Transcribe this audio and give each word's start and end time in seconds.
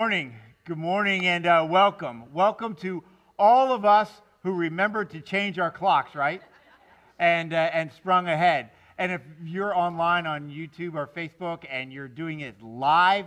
morning. 0.00 0.34
Good 0.64 0.78
morning 0.78 1.26
and 1.26 1.44
uh, 1.44 1.66
welcome. 1.68 2.32
Welcome 2.32 2.74
to 2.76 3.04
all 3.38 3.70
of 3.70 3.84
us 3.84 4.10
who 4.42 4.54
remembered 4.54 5.10
to 5.10 5.20
change 5.20 5.58
our 5.58 5.70
clocks, 5.70 6.14
right? 6.14 6.40
And, 7.18 7.52
uh, 7.52 7.68
and 7.74 7.92
sprung 7.92 8.26
ahead. 8.26 8.70
And 8.96 9.12
if 9.12 9.20
you're 9.44 9.76
online 9.76 10.26
on 10.26 10.48
YouTube 10.48 10.94
or 10.94 11.06
Facebook 11.06 11.66
and 11.70 11.92
you're 11.92 12.08
doing 12.08 12.40
it 12.40 12.62
live, 12.62 13.26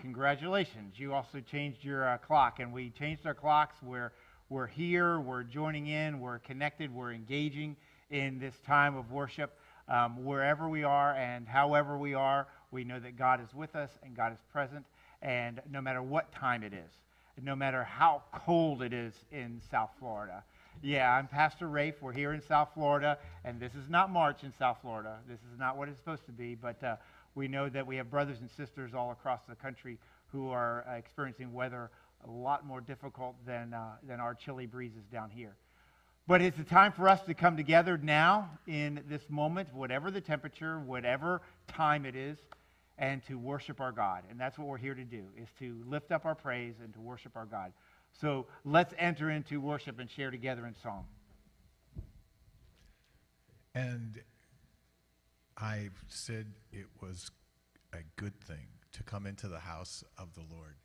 congratulations. 0.00 0.98
You 0.98 1.12
also 1.12 1.40
changed 1.40 1.84
your 1.84 2.08
uh, 2.08 2.16
clock. 2.16 2.58
And 2.58 2.72
we 2.72 2.88
changed 2.88 3.26
our 3.26 3.34
clocks. 3.34 3.76
We're, 3.82 4.10
we're 4.48 4.66
here, 4.66 5.20
we're 5.20 5.42
joining 5.42 5.88
in, 5.88 6.20
we're 6.20 6.38
connected, 6.38 6.90
we're 6.90 7.12
engaging 7.12 7.76
in 8.10 8.38
this 8.38 8.54
time 8.66 8.96
of 8.96 9.12
worship. 9.12 9.58
Um, 9.90 10.24
wherever 10.24 10.70
we 10.70 10.84
are 10.84 11.14
and 11.16 11.46
however 11.46 11.98
we 11.98 12.14
are, 12.14 12.46
we 12.70 12.82
know 12.82 12.98
that 12.98 13.18
God 13.18 13.42
is 13.42 13.52
with 13.52 13.76
us 13.76 13.90
and 14.02 14.16
God 14.16 14.32
is 14.32 14.38
present 14.50 14.86
and 15.24 15.60
no 15.70 15.80
matter 15.80 16.02
what 16.02 16.30
time 16.30 16.62
it 16.62 16.72
is, 16.72 16.90
no 17.42 17.56
matter 17.56 17.82
how 17.82 18.22
cold 18.32 18.82
it 18.82 18.92
is 18.92 19.14
in 19.32 19.60
South 19.70 19.90
Florida. 19.98 20.44
Yeah, 20.82 21.10
I'm 21.10 21.26
Pastor 21.26 21.66
Rafe. 21.66 21.94
We're 22.00 22.12
here 22.12 22.34
in 22.34 22.42
South 22.42 22.68
Florida, 22.74 23.18
and 23.44 23.58
this 23.58 23.74
is 23.74 23.88
not 23.88 24.10
March 24.10 24.44
in 24.44 24.52
South 24.58 24.78
Florida. 24.82 25.16
This 25.26 25.40
is 25.52 25.58
not 25.58 25.76
what 25.76 25.88
it's 25.88 25.98
supposed 25.98 26.26
to 26.26 26.32
be, 26.32 26.54
but 26.54 26.82
uh, 26.84 26.96
we 27.34 27.48
know 27.48 27.68
that 27.70 27.86
we 27.86 27.96
have 27.96 28.10
brothers 28.10 28.38
and 28.40 28.50
sisters 28.50 28.92
all 28.94 29.10
across 29.10 29.40
the 29.48 29.54
country 29.54 29.98
who 30.30 30.50
are 30.50 30.84
uh, 30.88 30.92
experiencing 30.92 31.52
weather 31.52 31.90
a 32.26 32.30
lot 32.30 32.66
more 32.66 32.80
difficult 32.80 33.34
than, 33.46 33.72
uh, 33.72 33.92
than 34.06 34.20
our 34.20 34.34
chilly 34.34 34.66
breezes 34.66 35.04
down 35.10 35.30
here. 35.30 35.54
But 36.26 36.42
it's 36.42 36.58
a 36.58 36.64
time 36.64 36.92
for 36.92 37.08
us 37.08 37.20
to 37.22 37.34
come 37.34 37.56
together 37.56 37.98
now 37.98 38.50
in 38.66 39.02
this 39.08 39.22
moment, 39.28 39.74
whatever 39.74 40.10
the 40.10 40.20
temperature, 40.20 40.78
whatever 40.80 41.42
time 41.68 42.06
it 42.06 42.16
is, 42.16 42.38
and 42.98 43.24
to 43.26 43.38
worship 43.38 43.80
our 43.80 43.92
God. 43.92 44.22
And 44.30 44.38
that's 44.38 44.58
what 44.58 44.68
we're 44.68 44.78
here 44.78 44.94
to 44.94 45.04
do, 45.04 45.24
is 45.36 45.48
to 45.58 45.82
lift 45.86 46.12
up 46.12 46.24
our 46.24 46.34
praise 46.34 46.74
and 46.82 46.92
to 46.94 47.00
worship 47.00 47.36
our 47.36 47.46
God. 47.46 47.72
So 48.20 48.46
let's 48.64 48.94
enter 48.98 49.30
into 49.30 49.60
worship 49.60 49.98
and 49.98 50.08
share 50.08 50.30
together 50.30 50.66
in 50.66 50.74
song. 50.82 51.06
And 53.74 54.22
I 55.56 55.88
said 56.08 56.46
it 56.72 56.86
was 57.00 57.30
a 57.92 57.98
good 58.16 58.40
thing 58.40 58.68
to 58.92 59.02
come 59.02 59.26
into 59.26 59.48
the 59.48 59.58
house 59.58 60.04
of 60.16 60.34
the 60.34 60.42
Lord. 60.54 60.76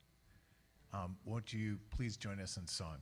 Um, 0.91 1.17
won't 1.23 1.53
you 1.53 1.77
please 1.95 2.17
join 2.17 2.39
us 2.39 2.57
in 2.57 2.67
song? 2.67 2.97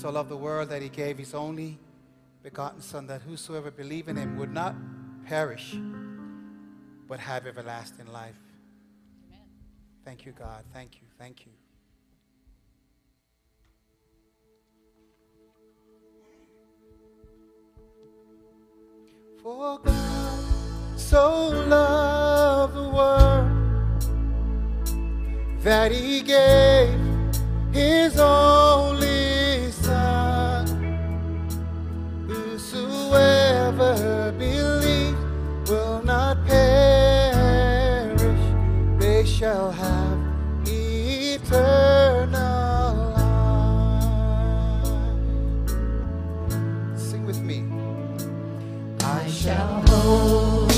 So 0.00 0.08
loved 0.08 0.30
the 0.30 0.36
world 0.36 0.70
that 0.70 0.80
he 0.80 0.88
gave 0.88 1.18
his 1.18 1.34
only 1.34 1.78
begotten 2.42 2.80
Son, 2.80 3.06
that 3.06 3.20
whosoever 3.20 3.70
believe 3.70 4.08
in 4.08 4.16
him 4.16 4.38
would 4.38 4.50
not 4.50 4.74
perish, 5.26 5.76
but 7.06 7.20
have 7.20 7.46
everlasting 7.46 8.06
life. 8.06 8.40
Amen. 9.26 9.44
Thank 10.02 10.24
you, 10.24 10.32
God. 10.32 10.64
Thank 10.72 10.94
you. 10.94 11.06
Thank 11.18 11.44
you. 11.44 11.52
For 19.42 19.78
God 19.80 20.98
so 20.98 21.48
loved 21.68 22.74
the 22.74 22.88
world 22.88 23.50
that 25.62 25.92
he 25.92 26.22
gave 26.22 26.98
his 27.70 28.18
only 28.18 28.99
Believes 33.80 35.16
will 35.70 36.02
not 36.04 36.44
perish, 36.46 38.20
they 39.00 39.24
shall 39.24 39.70
have 39.70 40.18
eternal 40.66 42.34
life. 43.16 43.30
Sing 46.94 47.24
with 47.24 47.40
me. 47.40 47.64
I 49.02 49.26
shall 49.28 49.82
hold 49.88 50.70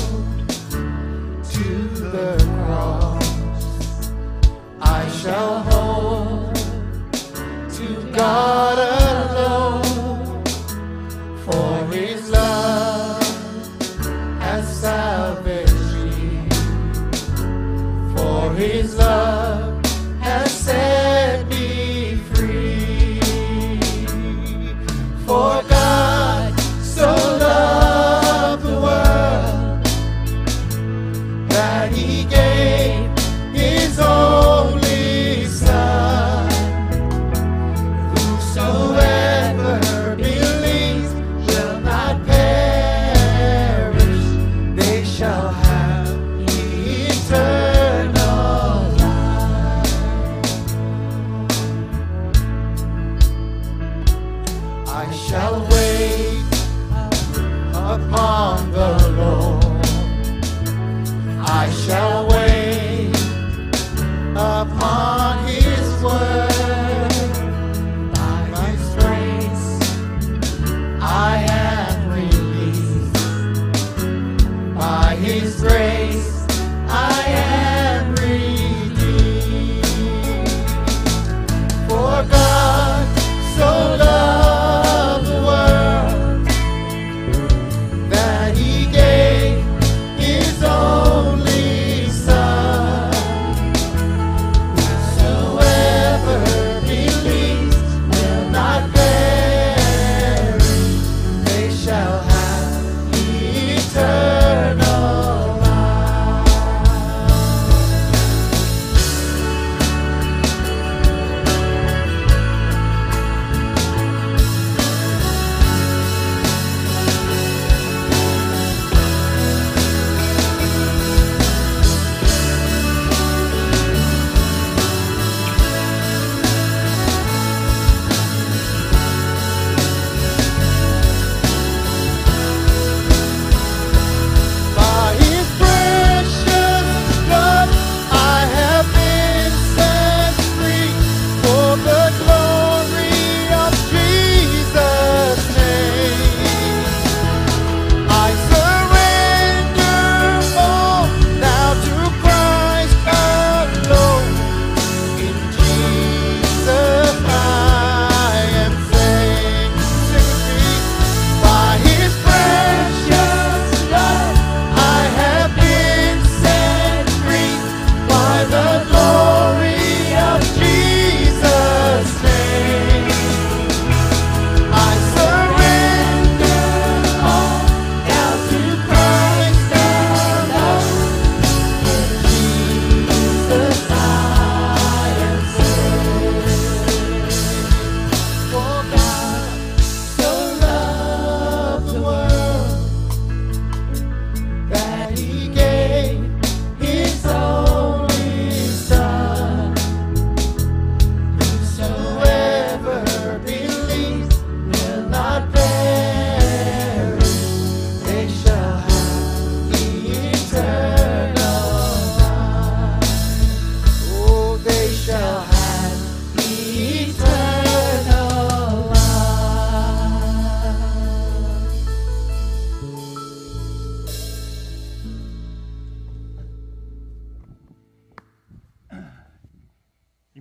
to 1.51 1.87
the 2.13 2.37
cross. 2.63 4.09
I 4.79 5.09
shall 5.09 5.59
hold 5.63 6.55
to 7.75 8.11
God 8.13 8.72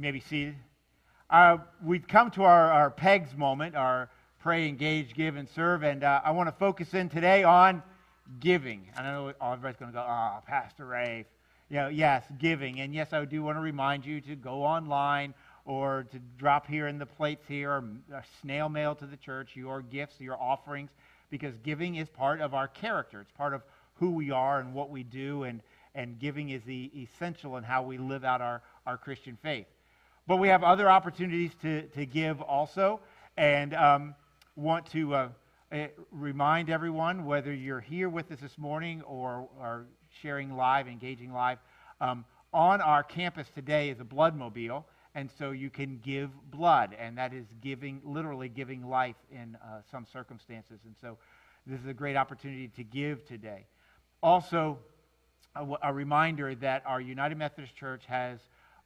You 0.03 0.09
may 0.09 0.11
be 0.19 0.25
seated. 0.29 0.57
Uh, 1.31 1.59
we've 1.81 2.09
come 2.09 2.33
to 2.33 2.43
our, 2.43 2.73
our 2.73 2.91
PEGS 2.91 3.37
moment, 3.37 3.77
our 3.77 4.11
pray, 4.41 4.67
engage, 4.67 5.15
give, 5.15 5.37
and 5.37 5.49
serve, 5.49 5.85
and 5.85 6.03
uh, 6.03 6.21
I 6.25 6.33
want 6.33 6.49
to 6.49 6.55
focus 6.59 6.93
in 6.93 7.09
today 7.09 7.45
on 7.45 7.85
giving. 8.41 8.89
I 8.97 9.05
know 9.05 9.33
everybody's 9.41 9.77
going 9.77 9.93
to 9.93 9.97
go, 9.97 10.05
oh, 10.05 10.41
Pastor 10.45 10.87
Ray. 10.87 11.25
You 11.71 11.77
know, 11.77 11.87
yes, 11.89 12.25
giving. 12.41 12.81
And 12.81 12.93
yes, 12.93 13.13
I 13.13 13.25
do 13.25 13.45
want 13.45 13.59
to 13.59 13.61
remind 13.61 14.05
you 14.05 14.21
to 14.23 14.35
go 14.35 14.65
online 14.65 15.35
or 15.67 16.09
to 16.11 16.19
drop 16.37 16.67
here 16.67 16.89
in 16.89 16.99
the 16.99 17.07
plates 17.07 17.45
here, 17.47 17.71
or 17.71 17.85
uh, 18.13 18.23
snail 18.41 18.69
mail 18.69 18.97
to 18.97 19.07
the 19.07 19.17
church, 19.17 19.51
your 19.55 19.83
gifts, 19.83 20.19
your 20.19 20.37
offerings, 20.37 20.91
because 21.31 21.57
giving 21.59 21.95
is 21.95 22.09
part 22.09 22.41
of 22.41 22.55
our 22.55 22.67
character. 22.67 23.21
It's 23.21 23.31
part 23.31 23.55
of 23.55 23.63
who 23.95 24.11
we 24.11 24.33
are 24.33 24.59
and 24.59 24.75
what 24.75 24.91
we 24.91 25.05
do, 25.05 25.45
and, 25.45 25.61
and 25.95 26.19
giving 26.19 26.51
is 26.51 26.65
the 26.65 26.91
essential 26.97 27.57
in 27.57 27.63
how 27.63 27.85
we 27.85 27.99
live 27.99 28.25
out 28.25 28.41
our, 28.41 28.63
our 28.85 28.99
Christian 28.99 29.39
faith. 29.41 29.67
But 30.27 30.37
we 30.37 30.49
have 30.49 30.63
other 30.63 30.89
opportunities 30.89 31.51
to, 31.63 31.83
to 31.89 32.07
give 32.07 32.41
also, 32.41 33.01
and 33.37 33.75
um, 33.75 34.15
want 34.55 34.87
to 34.93 35.15
uh, 35.15 35.29
uh, 35.73 35.87
remind 36.13 36.71
everyone, 36.71 37.25
whether 37.25 37.53
you're 37.53 37.81
here 37.81 38.09
with 38.09 38.31
us 38.31 38.39
this 38.39 38.57
morning 38.57 39.03
or 39.03 39.49
are 39.61 39.87
sharing 40.21 40.57
live, 40.57 40.87
engaging 40.87 41.33
live, 41.33 41.59
um, 42.01 42.25
on 42.53 42.81
our 42.81 43.03
campus 43.03 43.49
today 43.55 43.89
is 43.89 43.99
a 43.99 44.05
blood 44.05 44.37
mobile, 44.37 44.87
and 45.15 45.29
so 45.39 45.51
you 45.51 45.71
can 45.71 45.99
give 46.05 46.31
blood, 46.51 46.95
and 46.99 47.19
that 47.19 47.33
is 47.35 47.47
giving, 47.61 48.01
literally 48.05 48.49
giving 48.49 48.89
life 48.89 49.17
in 49.33 49.57
uh, 49.57 49.81
some 49.91 50.07
circumstances. 50.13 50.79
And 50.85 50.95
so 51.01 51.19
this 51.67 51.81
is 51.81 51.87
a 51.87 51.95
great 51.95 52.17
opportunity 52.17 52.69
to 52.77 52.85
give 52.85 53.27
today. 53.27 53.67
Also, 54.23 54.79
a, 55.57 55.67
a 55.83 55.93
reminder 55.93 56.55
that 56.55 56.83
our 56.87 57.01
United 57.01 57.37
Methodist 57.39 57.75
Church 57.75 58.03
has 58.07 58.39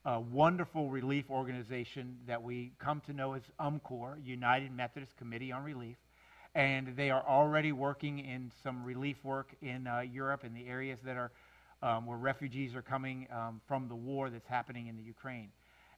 a 0.07 0.21
wonderful 0.21 0.89
relief 0.89 1.25
organization 1.31 2.17
that 2.29 2.41
we 2.41 2.71
come 2.79 3.03
to 3.07 3.13
know 3.13 3.33
as 3.33 3.43
UMCOR, 3.59 4.25
United 4.25 4.71
Methodist 4.71 5.17
Committee 5.17 5.51
on 5.51 5.65
Relief. 5.65 5.97
And 6.55 6.97
they 6.97 7.11
are 7.11 7.25
already 7.29 7.73
working 7.73 8.21
in 8.21 8.53
some 8.63 8.85
relief 8.85 9.17
work 9.25 9.49
in 9.63 9.89
uh, 9.89 10.01
Europe 10.01 10.45
in 10.45 10.55
the 10.55 10.69
areas 10.69 11.01
that 11.05 11.17
are 11.17 11.33
um, 11.83 12.07
where 12.07 12.17
refugees 12.17 12.75
are 12.77 12.83
coming 12.83 13.27
um, 13.33 13.61
from 13.67 13.89
the 13.89 13.97
war 13.97 14.31
that's 14.31 14.47
happening 14.47 14.87
in 14.87 14.97
the 14.97 15.03
Ukraine. 15.03 15.49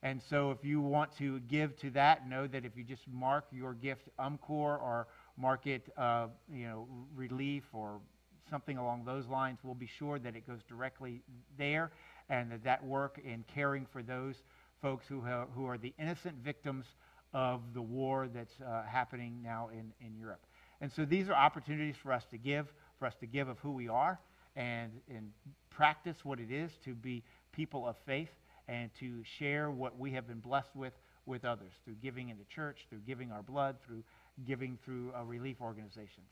And 0.03 0.23
so 0.31 0.53
if 0.53 0.65
you 0.65 0.81
want 0.81 1.15
to 1.19 1.41
give 1.41 1.79
to 1.81 1.91
that, 1.91 2.27
know 2.27 2.47
that 2.47 2.65
if 2.65 2.77
you 2.77 2.85
just 2.85 3.03
mark 3.13 3.45
your 3.53 3.75
gift 3.75 4.09
UMCOR 4.19 4.49
or 4.49 5.07
mark 5.37 5.67
it, 5.67 5.93
uh, 5.99 6.29
you 6.51 6.67
know, 6.67 6.89
relief 7.15 7.65
or 7.75 8.01
something 8.49 8.79
along 8.79 9.05
those 9.05 9.27
lines, 9.27 9.59
we'll 9.63 9.75
be 9.75 9.91
sure 9.99 10.19
that 10.19 10.35
it 10.35 10.47
goes 10.47 10.61
directly 10.67 11.21
there 11.59 11.93
and 12.29 12.51
that 12.51 12.65
that 12.65 12.85
work 12.85 13.21
in 13.25 13.45
caring 13.53 13.87
for 13.87 14.03
those 14.03 14.37
folks 14.81 15.07
who, 15.09 15.21
who 15.55 15.67
are 15.67 15.79
the 15.79 15.93
innocent 15.99 16.37
victims 16.45 16.87
of 17.33 17.61
the 17.75 17.83
war 17.83 18.29
that's 18.33 18.55
uh, 18.61 18.83
happening 18.85 19.41
now 19.43 19.69
in, 19.73 19.93
in 20.05 20.17
Europe. 20.17 20.47
And 20.81 20.91
so 20.91 21.05
these 21.05 21.29
are 21.29 21.35
opportunities 21.35 21.97
for 22.01 22.13
us 22.13 22.25
to 22.31 22.39
give, 22.39 22.73
for 22.99 23.07
us 23.07 23.15
to 23.21 23.27
give 23.27 23.49
of 23.49 23.59
who 23.59 23.73
we 23.73 23.89
are 23.89 24.19
and, 24.57 24.93
and 25.09 25.31
practice 25.71 26.25
what 26.25 26.41
it 26.41 26.51
is 26.51 26.73
to 26.85 26.95
be 26.95 27.23
people 27.53 27.87
of 27.87 27.97
faith 28.07 28.31
and 28.69 28.91
to 29.01 29.23
share 29.25 29.71
what 29.71 29.99
we 29.99 30.13
have 30.13 30.27
been 30.27 30.41
blessed 30.41 30.75
with 30.75 30.93
with 31.27 31.45
others 31.45 31.73
through 31.85 31.95
giving 32.03 32.31
in 32.31 32.39
the 32.39 32.45
church, 32.45 32.87
through 32.89 33.01
giving 33.07 33.31
our 33.31 33.43
blood, 33.43 33.77
through 33.87 34.03
giving 34.47 34.79
through 34.85 35.13
uh, 35.17 35.23
relief 35.25 35.57
organizations. 35.61 36.27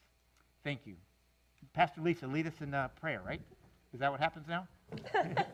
Thank 0.65 0.81
you. 0.87 0.95
Pastor 1.75 2.01
Lisa, 2.01 2.27
lead 2.27 2.47
us 2.47 2.55
in 2.61 2.73
uh, 2.73 2.89
prayer, 3.01 3.21
right? 3.25 3.41
Is 3.93 4.01
that 4.01 4.11
what 4.11 4.21
happens 4.21 4.47
now? 4.49 4.67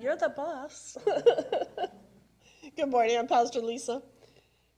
You're 0.00 0.16
the 0.16 0.30
boss. 0.30 0.96
Good 2.76 2.88
morning, 2.88 3.18
I'm 3.18 3.26
Pastor 3.26 3.60
Lisa. 3.60 4.00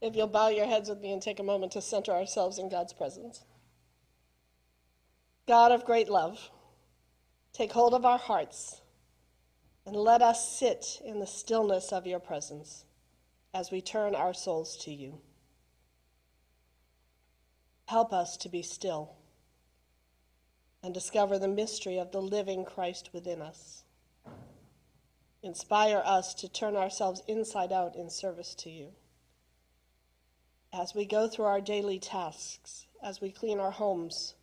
If 0.01 0.17
you'll 0.17 0.27
bow 0.27 0.49
your 0.49 0.65
heads 0.65 0.89
with 0.89 0.99
me 0.99 1.13
and 1.13 1.21
take 1.21 1.39
a 1.39 1.43
moment 1.43 1.71
to 1.73 1.81
center 1.81 2.11
ourselves 2.11 2.59
in 2.59 2.67
God's 2.67 2.91
presence. 2.91 3.45
God 5.47 5.71
of 5.71 5.85
great 5.85 6.09
love, 6.09 6.49
take 7.53 7.71
hold 7.71 7.93
of 7.93 8.03
our 8.03 8.17
hearts 8.17 8.81
and 9.85 9.95
let 9.95 10.21
us 10.21 10.57
sit 10.59 11.01
in 11.05 11.21
the 11.21 11.27
stillness 11.27 11.93
of 11.93 12.05
your 12.05 12.19
presence 12.19 12.83
as 13.53 13.71
we 13.71 13.79
turn 13.79 14.15
our 14.15 14.33
souls 14.33 14.75
to 14.83 14.91
you. 14.91 15.21
Help 17.85 18.11
us 18.11 18.35
to 18.37 18.49
be 18.49 18.61
still 18.61 19.15
and 20.83 20.93
discover 20.93 21.39
the 21.39 21.47
mystery 21.47 21.97
of 21.97 22.11
the 22.11 22.21
living 22.21 22.65
Christ 22.65 23.11
within 23.13 23.41
us. 23.41 23.82
Inspire 25.43 26.01
us 26.05 26.33
to 26.35 26.47
turn 26.47 26.77
ourselves 26.77 27.21
inside 27.27 27.73
out 27.73 27.97
in 27.97 28.09
service 28.09 28.55
to 28.55 28.69
you. 28.69 28.93
As 30.71 30.95
we 30.95 31.05
go 31.05 31.27
through 31.27 31.45
our 31.45 31.59
daily 31.59 31.99
tasks, 31.99 32.87
as 33.03 33.19
we 33.19 33.29
clean 33.29 33.59
our 33.59 33.71
homes, 33.71 34.35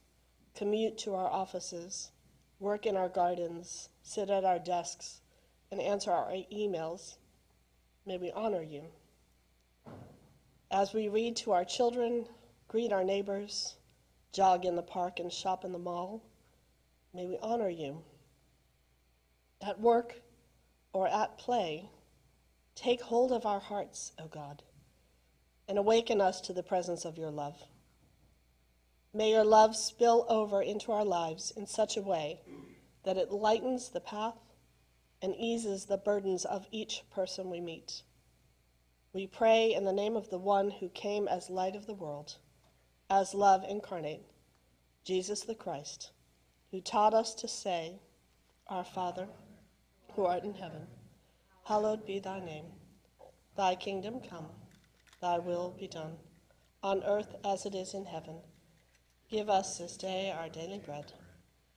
commute 0.54 0.98
to 0.98 1.14
our 1.14 1.28
offices, 1.28 2.10
work 2.58 2.84
in 2.84 2.98
our 2.98 3.08
gardens, 3.08 3.88
sit 4.02 4.28
at 4.28 4.44
our 4.44 4.58
desks, 4.58 5.22
and 5.72 5.80
answer 5.80 6.10
our 6.10 6.32
emails, 6.52 7.16
may 8.04 8.18
we 8.18 8.30
honor 8.32 8.62
you. 8.62 8.84
As 10.70 10.92
we 10.92 11.08
read 11.08 11.34
to 11.36 11.52
our 11.52 11.64
children, 11.64 12.26
greet 12.68 12.92
our 12.92 13.04
neighbors, 13.04 13.76
jog 14.32 14.66
in 14.66 14.76
the 14.76 14.82
park, 14.82 15.18
and 15.18 15.32
shop 15.32 15.64
in 15.64 15.72
the 15.72 15.78
mall, 15.78 16.22
may 17.14 17.24
we 17.24 17.38
honor 17.40 17.70
you. 17.70 18.02
At 19.62 19.80
work 19.80 20.20
or 20.92 21.08
at 21.08 21.38
play, 21.38 21.88
take 22.74 23.00
hold 23.00 23.32
of 23.32 23.46
our 23.46 23.60
hearts, 23.60 24.12
O 24.18 24.26
God, 24.26 24.62
and 25.68 25.78
awaken 25.78 26.20
us 26.20 26.40
to 26.42 26.52
the 26.52 26.62
presence 26.62 27.04
of 27.04 27.18
your 27.18 27.30
love. 27.30 27.56
May 29.12 29.30
your 29.30 29.44
love 29.44 29.76
spill 29.76 30.24
over 30.28 30.62
into 30.62 30.92
our 30.92 31.04
lives 31.04 31.52
in 31.56 31.66
such 31.66 31.96
a 31.96 32.02
way 32.02 32.40
that 33.04 33.16
it 33.16 33.32
lightens 33.32 33.88
the 33.88 34.00
path 34.00 34.38
and 35.22 35.34
eases 35.36 35.84
the 35.84 35.96
burdens 35.96 36.44
of 36.44 36.66
each 36.70 37.02
person 37.10 37.50
we 37.50 37.60
meet. 37.60 38.02
We 39.12 39.26
pray 39.26 39.74
in 39.74 39.84
the 39.84 39.92
name 39.92 40.16
of 40.16 40.30
the 40.30 40.38
one 40.38 40.70
who 40.70 40.88
came 40.88 41.26
as 41.26 41.50
light 41.50 41.74
of 41.74 41.86
the 41.86 41.94
world, 41.94 42.36
as 43.08 43.34
love 43.34 43.64
incarnate, 43.68 44.22
Jesus 45.04 45.40
the 45.40 45.54
Christ, 45.54 46.12
who 46.70 46.80
taught 46.80 47.12
us 47.12 47.34
to 47.34 47.48
say, 47.48 48.00
Our 48.68 48.84
Father, 48.84 49.26
who 50.20 50.26
art 50.26 50.44
in 50.44 50.52
heaven, 50.52 50.86
hallowed 51.64 52.04
be 52.04 52.18
thy 52.18 52.38
name. 52.40 52.66
Thy 53.56 53.74
kingdom 53.74 54.20
come, 54.20 54.48
thy 55.22 55.38
will 55.38 55.74
be 55.80 55.88
done, 55.88 56.18
on 56.82 57.02
earth 57.04 57.34
as 57.42 57.64
it 57.64 57.74
is 57.74 57.94
in 57.94 58.04
heaven. 58.04 58.36
Give 59.30 59.48
us 59.48 59.78
this 59.78 59.96
day 59.96 60.30
our 60.30 60.50
daily 60.50 60.78
bread, 60.78 61.14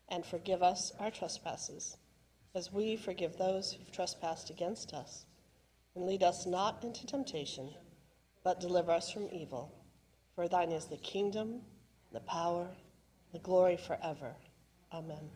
and 0.10 0.26
forgive 0.26 0.62
us 0.62 0.92
our 1.00 1.10
trespasses, 1.10 1.96
as 2.54 2.70
we 2.70 2.98
forgive 2.98 3.38
those 3.38 3.72
who've 3.72 3.94
trespassed 3.94 4.50
against 4.50 4.94
us. 4.94 5.24
And 5.96 6.06
lead 6.06 6.22
us 6.22 6.46
not 6.46 6.84
into 6.84 7.06
temptation, 7.06 7.70
but 8.44 8.60
deliver 8.60 8.92
us 8.92 9.10
from 9.10 9.30
evil. 9.32 9.74
For 10.36 10.50
thine 10.50 10.74
is 10.74 10.88
the 10.88 10.98
kingdom, 10.98 11.62
the 12.12 12.20
power, 12.20 12.68
the 13.32 13.40
glory 13.40 13.78
forever. 13.78 14.36
Amen. 14.92 15.30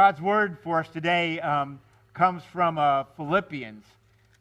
God's 0.00 0.22
word 0.22 0.56
for 0.62 0.80
us 0.80 0.88
today 0.88 1.38
um, 1.40 1.78
comes 2.14 2.42
from 2.54 2.78
uh, 2.78 3.04
Philippians. 3.18 3.84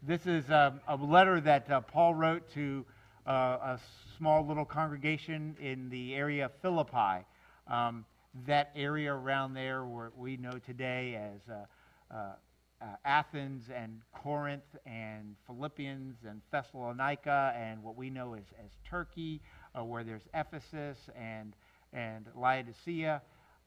This 0.01 0.25
is 0.25 0.49
uh, 0.49 0.71
a 0.87 0.95
letter 0.95 1.41
that 1.41 1.69
uh, 1.69 1.81
Paul 1.81 2.15
wrote 2.15 2.49
to 2.53 2.85
uh, 3.27 3.31
a 3.31 3.79
small 4.17 4.47
little 4.47 4.63
congregation 4.63 5.57
in 5.59 5.89
the 5.89 6.15
area 6.15 6.45
of 6.45 6.53
Philippi. 6.61 7.25
Um, 7.67 8.05
that 8.47 8.71
area 8.73 9.13
around 9.13 9.53
there, 9.53 9.83
where 9.83 10.13
we 10.17 10.37
know 10.37 10.53
today 10.65 11.15
as 11.15 11.41
uh, 11.53 12.15
uh, 12.15 12.85
Athens 13.03 13.65
and 13.75 13.99
Corinth 14.13 14.63
and 14.85 15.35
Philippians 15.45 16.19
and 16.25 16.39
Thessalonica 16.53 17.53
and 17.57 17.83
what 17.83 17.97
we 17.97 18.09
know 18.09 18.33
as, 18.33 18.45
as 18.63 18.71
Turkey, 18.89 19.41
where 19.75 20.05
there's 20.05 20.23
Ephesus 20.33 20.97
and, 21.17 21.53
and 21.91 22.27
Laodicea. 22.33 23.21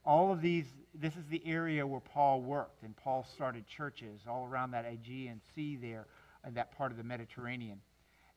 All 0.07 0.33
of 0.33 0.40
these, 0.40 0.64
this 0.94 1.14
is 1.16 1.24
the 1.31 1.42
area 1.46 1.87
where 1.87 2.00
Paul 2.00 2.42
worked, 2.42 2.83
and 2.83 2.96
Paul 2.96 3.26
started 3.35 3.66
churches 3.66 4.20
all 4.28 4.46
around 4.46 4.72
that 4.72 4.85
Aegean 4.85 5.40
Sea 5.55 5.76
there, 5.76 6.07
in 6.46 6.55
that 6.55 6.76
part 6.76 6.90
of 6.90 6.98
the 6.98 7.05
Mediterranean. 7.05 7.81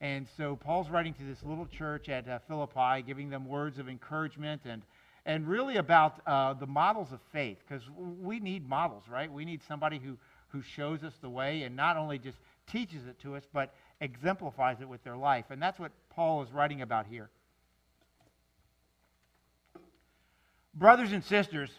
And 0.02 0.28
so 0.38 0.56
Paul's 0.56 0.90
writing 0.90 1.14
to 1.16 1.24
this 1.24 1.44
little 1.44 1.66
church 1.66 2.10
at 2.10 2.28
uh, 2.28 2.40
Philippi, 2.48 3.02
giving 3.02 3.30
them 3.30 3.48
words 3.48 3.80
of 3.80 3.90
encouragement 3.90 4.62
and, 4.66 4.84
and 5.26 5.48
really 5.48 5.78
about 5.78 6.22
uh, 6.28 6.54
the 6.54 6.68
models 6.68 7.12
of 7.12 7.20
faith, 7.32 7.58
because 7.68 7.84
we 8.22 8.40
need 8.40 8.68
models, 8.68 9.04
right? 9.10 9.32
We 9.32 9.46
need 9.46 9.62
somebody 9.68 10.00
who, 10.00 10.18
who 10.50 10.62
shows 10.62 11.04
us 11.04 11.14
the 11.22 11.30
way 11.30 11.64
and 11.64 11.76
not 11.76 11.98
only 11.98 12.20
just 12.20 12.38
teaches 12.72 13.08
it 13.08 13.20
to 13.22 13.36
us, 13.36 13.44
but 13.52 13.74
exemplifies 14.02 14.82
it 14.82 14.90
with 14.90 15.04
their 15.04 15.18
life. 15.18 15.46
And 15.50 15.62
that's 15.62 15.80
what 15.80 15.92
Paul 16.10 16.44
is 16.44 16.52
writing 16.52 16.82
about 16.82 17.08
here. 17.08 17.30
Brothers 20.74 21.14
and 21.14 21.24
sisters, 21.24 21.70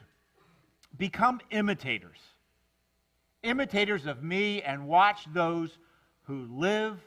become 0.97 1.41
imitators. 1.51 2.19
Imitators 3.43 4.07
of 4.07 4.23
me 4.23 4.63
and 4.63 4.89
watch 4.89 5.27
those 5.33 5.77
who 6.25 6.47
live 6.51 6.99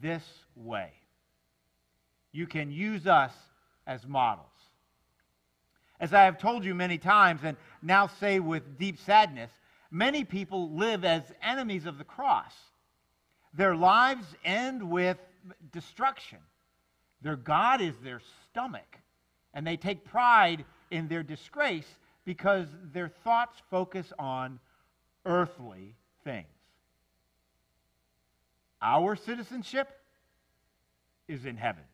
this 0.00 0.24
way. 0.56 0.92
You 2.32 2.46
can 2.46 2.70
use 2.70 3.06
us 3.06 3.32
as 3.86 4.06
models. 4.06 4.46
As 6.00 6.12
I 6.12 6.24
have 6.24 6.38
told 6.38 6.64
you 6.64 6.74
many 6.74 6.98
times, 6.98 7.40
and 7.42 7.56
now 7.82 8.06
say 8.06 8.38
with 8.38 8.78
deep 8.78 8.98
sadness, 8.98 9.50
many 9.90 10.24
people 10.24 10.70
live 10.70 11.04
as 11.04 11.22
enemies 11.42 11.86
of 11.86 11.98
the 11.98 12.04
cross. 12.04 12.52
Their 13.54 13.74
lives 13.74 14.26
end 14.44 14.88
with 14.88 15.16
destruction. 15.72 16.38
Their 17.22 17.36
God 17.36 17.80
is 17.80 17.94
their 18.02 18.20
stomach, 18.50 18.98
and 19.54 19.66
they 19.66 19.76
take 19.76 20.04
pride 20.04 20.64
in 20.90 21.08
their 21.08 21.22
disgrace 21.22 21.88
because 22.28 22.66
their 22.92 23.08
thoughts 23.08 23.56
focus 23.70 24.12
on 24.18 24.60
earthly 25.24 25.94
things. 26.24 26.44
Our 28.82 29.16
citizenship 29.16 29.88
is 31.26 31.46
in 31.46 31.56
heaven. 31.56 31.84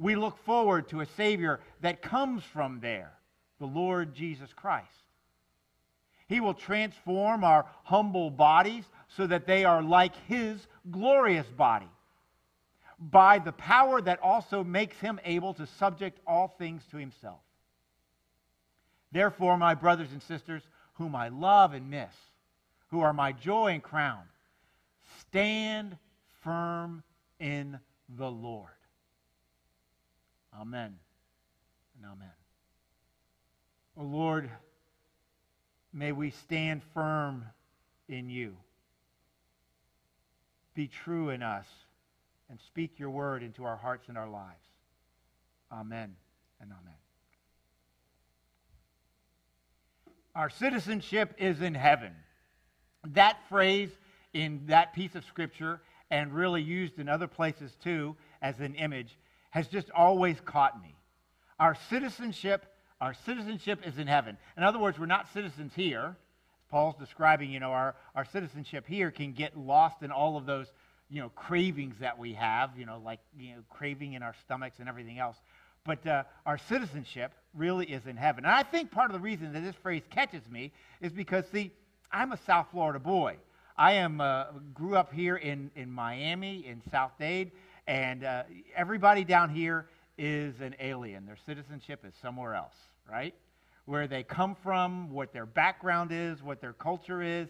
We 0.00 0.16
look 0.16 0.36
forward 0.44 0.88
to 0.88 1.02
a 1.02 1.06
Savior 1.06 1.60
that 1.82 2.02
comes 2.02 2.42
from 2.42 2.80
there, 2.80 3.12
the 3.60 3.66
Lord 3.66 4.12
Jesus 4.12 4.52
Christ. 4.52 4.88
He 6.26 6.40
will 6.40 6.54
transform 6.54 7.44
our 7.44 7.66
humble 7.84 8.28
bodies 8.28 8.82
so 9.16 9.28
that 9.28 9.46
they 9.46 9.64
are 9.64 9.84
like 9.84 10.16
His 10.26 10.66
glorious 10.90 11.46
body 11.46 11.92
by 12.98 13.38
the 13.38 13.52
power 13.52 14.02
that 14.02 14.18
also 14.20 14.64
makes 14.64 14.98
Him 14.98 15.20
able 15.24 15.54
to 15.54 15.66
subject 15.78 16.18
all 16.26 16.48
things 16.58 16.82
to 16.90 16.96
Himself. 16.96 17.43
Therefore, 19.14 19.56
my 19.56 19.74
brothers 19.76 20.10
and 20.10 20.20
sisters, 20.20 20.62
whom 20.94 21.14
I 21.14 21.28
love 21.28 21.72
and 21.72 21.88
miss, 21.88 22.12
who 22.88 23.00
are 23.00 23.12
my 23.12 23.30
joy 23.30 23.68
and 23.68 23.82
crown, 23.82 24.24
stand 25.20 25.96
firm 26.42 27.04
in 27.38 27.78
the 28.08 28.28
Lord. 28.28 28.70
Amen 30.60 30.96
and 31.96 32.04
amen. 32.04 32.32
O 33.96 34.02
Lord, 34.02 34.50
may 35.92 36.10
we 36.10 36.30
stand 36.30 36.82
firm 36.92 37.44
in 38.08 38.28
you. 38.28 38.56
Be 40.74 40.88
true 40.88 41.30
in 41.30 41.40
us 41.40 41.66
and 42.50 42.58
speak 42.66 42.98
your 42.98 43.10
word 43.10 43.44
into 43.44 43.64
our 43.64 43.76
hearts 43.76 44.08
and 44.08 44.18
our 44.18 44.28
lives. 44.28 44.66
Amen 45.70 46.16
and 46.60 46.72
amen. 46.72 47.03
Our 50.34 50.50
citizenship 50.50 51.34
is 51.38 51.60
in 51.60 51.74
heaven. 51.74 52.12
That 53.08 53.38
phrase 53.48 53.90
in 54.32 54.62
that 54.66 54.92
piece 54.94 55.14
of 55.14 55.24
scripture, 55.24 55.80
and 56.10 56.32
really 56.32 56.62
used 56.62 56.98
in 56.98 57.08
other 57.08 57.26
places 57.26 57.76
too 57.82 58.16
as 58.42 58.60
an 58.60 58.74
image, 58.74 59.16
has 59.50 59.68
just 59.68 59.90
always 59.90 60.40
caught 60.40 60.80
me. 60.82 60.96
Our 61.58 61.76
citizenship, 61.88 62.66
our 63.00 63.14
citizenship 63.14 63.80
is 63.86 63.98
in 63.98 64.06
heaven. 64.06 64.36
In 64.56 64.64
other 64.64 64.78
words, 64.78 64.98
we're 64.98 65.06
not 65.06 65.32
citizens 65.32 65.72
here. 65.74 66.16
Paul's 66.70 66.96
describing, 66.96 67.50
you 67.50 67.60
know, 67.60 67.70
our, 67.70 67.94
our 68.16 68.24
citizenship 68.24 68.86
here 68.86 69.10
can 69.12 69.32
get 69.32 69.56
lost 69.56 70.02
in 70.02 70.10
all 70.10 70.36
of 70.36 70.46
those, 70.46 70.66
you 71.08 71.20
know, 71.20 71.28
cravings 71.28 71.96
that 72.00 72.18
we 72.18 72.34
have, 72.34 72.76
you 72.76 72.86
know, 72.86 73.00
like, 73.04 73.20
you 73.38 73.54
know, 73.54 73.62
craving 73.70 74.14
in 74.14 74.22
our 74.22 74.34
stomachs 74.44 74.80
and 74.80 74.88
everything 74.88 75.20
else. 75.20 75.36
But 75.86 76.06
uh, 76.06 76.22
our 76.46 76.56
citizenship 76.56 77.32
really 77.52 77.84
is 77.84 78.06
in 78.06 78.16
heaven. 78.16 78.46
And 78.46 78.54
I 78.54 78.62
think 78.62 78.90
part 78.90 79.10
of 79.10 79.12
the 79.12 79.20
reason 79.20 79.52
that 79.52 79.62
this 79.62 79.76
phrase 79.76 80.00
catches 80.08 80.48
me 80.48 80.72
is 81.02 81.12
because, 81.12 81.44
see, 81.52 81.72
I'm 82.10 82.32
a 82.32 82.38
South 82.46 82.68
Florida 82.72 82.98
boy. 82.98 83.36
I 83.76 83.92
am 83.92 84.18
uh, 84.18 84.44
grew 84.72 84.96
up 84.96 85.12
here 85.12 85.36
in, 85.36 85.70
in 85.76 85.90
Miami, 85.90 86.66
in 86.66 86.80
South 86.90 87.10
Dade, 87.18 87.50
and 87.86 88.24
uh, 88.24 88.44
everybody 88.74 89.24
down 89.24 89.50
here 89.50 89.84
is 90.16 90.58
an 90.62 90.74
alien. 90.80 91.26
Their 91.26 91.36
citizenship 91.44 92.02
is 92.08 92.14
somewhere 92.22 92.54
else, 92.54 92.76
right? 93.06 93.34
Where 93.84 94.06
they 94.06 94.22
come 94.22 94.56
from, 94.62 95.10
what 95.10 95.34
their 95.34 95.44
background 95.44 96.12
is, 96.12 96.42
what 96.42 96.62
their 96.62 96.72
culture 96.72 97.20
is. 97.20 97.48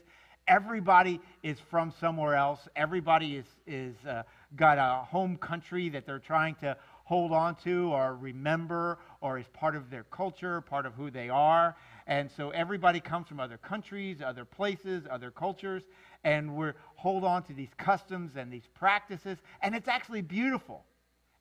Everybody 0.49 1.21
is 1.45 1.59
from 1.71 1.93
somewhere 2.01 2.35
else. 2.35 2.67
Everybody 2.75 3.37
is, 3.37 3.47
is 3.67 3.95
uh, 4.07 4.25
got 4.57 4.79
a 4.79 5.05
home 5.05 5.37
country 5.37 5.89
that 5.91 6.05
they're 6.05 6.19
trying 6.19 6.57
to 6.57 6.77
hold 7.05 7.33
on 7.33 7.55
to 7.57 7.93
or 7.93 8.17
remember 8.17 8.99
or 9.21 9.39
is 9.39 9.47
part 9.53 9.77
of 9.77 9.91
their 9.91 10.05
culture, 10.05 10.61
part 10.61 10.87
of 10.87 10.95
who 10.95 11.11
they 11.11 11.29
are. 11.29 11.77
And 12.07 12.31
so 12.37 12.51
everybody 12.51 13.01
comes 13.01 13.29
from 13.29 13.41
other 13.41 13.57
countries, 13.59 14.21
other 14.25 14.45
places, 14.45 15.05
other 15.11 15.31
cultures, 15.31 15.83
and 16.25 16.57
we 16.57 16.71
hold 16.97 17.25
on 17.25 17.43
to 17.45 17.53
these 17.53 17.69
customs 17.77 18.33
and 18.37 18.53
these 18.53 18.67
practices, 18.75 19.39
and 19.63 19.75
it's 19.75 19.89
actually 19.89 20.23
beautiful. 20.23 20.85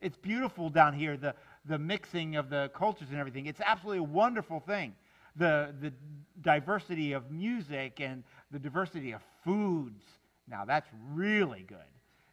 It's 0.02 0.18
beautiful 0.18 0.70
down 0.70 0.94
here, 0.94 1.16
the, 1.16 1.34
the 1.66 1.80
mixing 1.80 2.36
of 2.36 2.50
the 2.50 2.70
cultures 2.76 3.08
and 3.10 3.18
everything. 3.18 3.46
It's 3.46 3.62
absolutely 3.62 4.00
a 4.00 4.04
wonderful 4.04 4.60
thing. 4.60 4.94
The, 5.38 5.74
the 5.82 5.94
diversity 6.42 7.14
of 7.14 7.32
music 7.32 8.02
and 8.02 8.24
the 8.52 8.60
diversity 8.60 9.14
of 9.14 9.22
foods. 9.44 10.04
Now, 10.48 10.66
that's 10.66 10.90
really 11.14 11.66
good, 11.68 11.78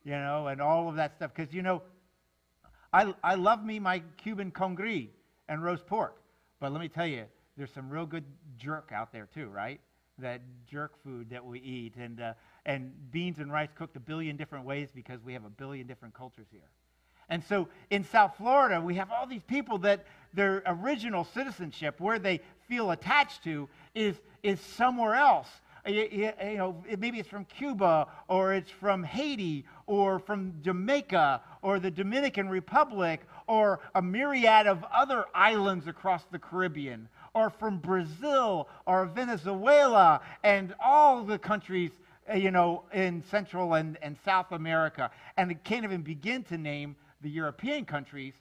you 0.04 0.12
know, 0.12 0.48
and 0.48 0.60
all 0.60 0.88
of 0.88 0.96
that 0.96 1.14
stuff. 1.16 1.30
Because, 1.34 1.54
you 1.54 1.62
know, 1.62 1.82
I, 2.92 3.14
I 3.22 3.34
love 3.36 3.64
me 3.64 3.78
my 3.78 4.02
Cuban 4.16 4.50
congri 4.50 5.08
and 5.48 5.62
roast 5.62 5.86
pork. 5.86 6.16
But 6.60 6.72
let 6.72 6.80
me 6.80 6.88
tell 6.88 7.06
you, 7.06 7.24
there's 7.56 7.70
some 7.72 7.88
real 7.90 8.06
good 8.06 8.24
jerk 8.58 8.90
out 8.92 9.12
there 9.12 9.28
too, 9.32 9.48
right? 9.48 9.80
That 10.18 10.42
jerk 10.70 10.92
food 11.02 11.30
that 11.30 11.44
we 11.44 11.60
eat, 11.60 11.96
and 11.96 12.20
uh, 12.20 12.32
and 12.66 12.92
beans 13.10 13.38
and 13.38 13.50
rice 13.50 13.70
cooked 13.74 13.96
a 13.96 14.00
billion 14.00 14.36
different 14.36 14.66
ways 14.66 14.88
because 14.94 15.22
we 15.22 15.32
have 15.32 15.44
a 15.44 15.50
billion 15.50 15.86
different 15.86 16.14
cultures 16.14 16.46
here. 16.50 16.68
And 17.30 17.42
so 17.44 17.68
in 17.90 18.04
South 18.04 18.36
Florida, 18.36 18.80
we 18.80 18.96
have 18.96 19.10
all 19.10 19.26
these 19.26 19.44
people 19.44 19.78
that 19.78 20.04
their 20.34 20.62
original 20.66 21.24
citizenship, 21.24 22.00
where 22.00 22.18
they 22.18 22.40
feel 22.68 22.90
attached 22.90 23.44
to, 23.44 23.68
is 23.94 24.16
is 24.42 24.60
somewhere 24.60 25.14
else. 25.14 25.48
You, 25.86 26.08
you, 26.12 26.32
you 26.44 26.56
know, 26.58 26.84
maybe 26.98 27.18
it's 27.18 27.28
from 27.28 27.46
Cuba, 27.46 28.06
or 28.28 28.52
it's 28.52 28.70
from 28.70 29.02
Haiti, 29.02 29.64
or 29.86 30.18
from 30.18 30.52
Jamaica, 30.60 31.40
or 31.62 31.78
the 31.78 31.90
Dominican 31.90 32.48
Republic, 32.48 33.20
or 33.46 33.80
a 33.94 34.02
myriad 34.02 34.66
of 34.66 34.84
other 34.92 35.24
islands 35.34 35.86
across 35.86 36.24
the 36.30 36.38
Caribbean, 36.38 37.08
or 37.34 37.50
from 37.50 37.78
Brazil, 37.78 38.68
or 38.86 39.06
Venezuela, 39.06 40.20
and 40.42 40.74
all 40.82 41.22
the 41.22 41.38
countries, 41.38 41.90
uh, 42.30 42.34
you 42.34 42.50
know, 42.50 42.84
in 42.92 43.22
Central 43.30 43.74
and, 43.74 43.98
and 44.02 44.16
South 44.24 44.52
America. 44.52 45.10
And 45.36 45.50
I 45.50 45.54
can't 45.54 45.84
even 45.84 46.02
begin 46.02 46.42
to 46.44 46.58
name 46.58 46.96
the 47.20 47.30
European 47.30 47.84
countries 47.84 48.34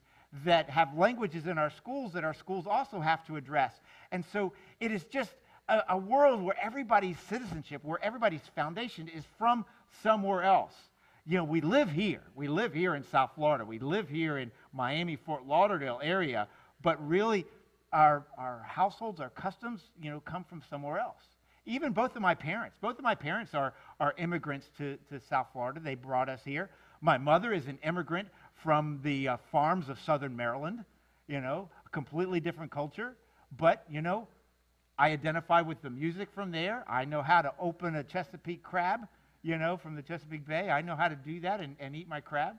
that 0.46 0.70
have 0.70 0.96
languages 0.96 1.48
in 1.48 1.58
our 1.58 1.72
schools 1.72 2.14
that 2.14 2.24
our 2.24 2.34
schools 2.34 2.68
also 2.68 3.00
have 3.00 3.26
to 3.28 3.36
address. 3.36 3.74
And 4.12 4.24
so 4.32 4.54
it 4.80 4.92
is 4.92 5.04
just 5.06 5.32
a, 5.68 5.82
a 5.90 5.98
world 5.98 6.42
where 6.42 6.56
everybody's 6.62 7.18
citizenship, 7.30 7.84
where 7.84 8.04
everybody's 8.04 8.48
foundation 8.56 9.08
is 9.08 9.24
from 9.38 9.66
somewhere 10.04 10.44
else. 10.44 10.74
You 11.30 11.38
know, 11.38 11.44
we 11.44 11.62
live 11.62 11.92
here. 11.92 12.24
We 12.34 12.48
live 12.48 12.74
here 12.74 12.96
in 12.96 13.04
South 13.04 13.30
Florida. 13.36 13.64
We 13.64 13.78
live 13.78 14.10
here 14.10 14.40
in 14.40 14.50
Miami, 14.74 15.16
Fort 15.16 15.46
Lauderdale 15.46 16.00
area, 16.02 16.48
but 16.82 17.08
really 17.08 17.46
our, 17.94 18.26
our 18.36 18.66
households, 18.68 19.20
our 19.20 19.30
customs, 19.30 19.80
you 20.02 20.10
know, 20.10 20.22
come 20.22 20.44
from 20.44 20.64
somewhere 20.72 20.98
else. 20.98 21.22
Even 21.68 21.94
both 21.94 22.16
of 22.16 22.24
my 22.24 22.34
parents, 22.34 22.78
both 22.82 22.98
of 22.98 23.04
my 23.04 23.14
parents 23.14 23.54
are, 23.54 23.76
are 24.00 24.16
immigrants 24.18 24.72
to, 24.80 24.98
to 25.12 25.20
South 25.30 25.46
Florida. 25.54 25.80
They 25.80 25.94
brought 25.94 26.30
us 26.30 26.40
here. 26.44 26.72
My 27.00 27.20
mother 27.20 27.54
is 27.54 27.68
an 27.68 27.78
immigrant 27.84 28.30
from 28.64 29.00
the 29.04 29.28
uh, 29.28 29.38
farms 29.52 29.88
of 29.88 30.00
southern 30.00 30.36
Maryland, 30.36 30.84
you 31.28 31.42
know, 31.42 31.70
a 31.86 31.90
completely 31.90 32.40
different 32.40 32.72
culture. 32.72 33.16
But, 33.56 33.86
you 33.88 34.02
know, 34.02 34.28
I 34.98 35.12
identify 35.12 35.62
with 35.62 35.80
the 35.84 35.92
music 35.92 36.30
from 36.34 36.50
there. 36.50 36.84
I 36.88 37.06
know 37.06 37.22
how 37.22 37.44
to 37.44 37.54
open 37.60 37.98
a 37.98 38.04
Chesapeake 38.04 38.64
crab, 38.64 39.02
you 39.42 39.58
know, 39.58 39.78
from 39.78 39.96
the 39.96 40.02
Chesapeake 40.02 40.48
Bay. 40.48 40.70
I 40.70 40.82
know 40.82 40.96
how 40.96 41.08
to 41.08 41.16
do 41.16 41.40
that 41.42 41.60
and, 41.60 41.76
and 41.80 41.96
eat 41.96 42.08
my 42.08 42.20
crab. 42.22 42.56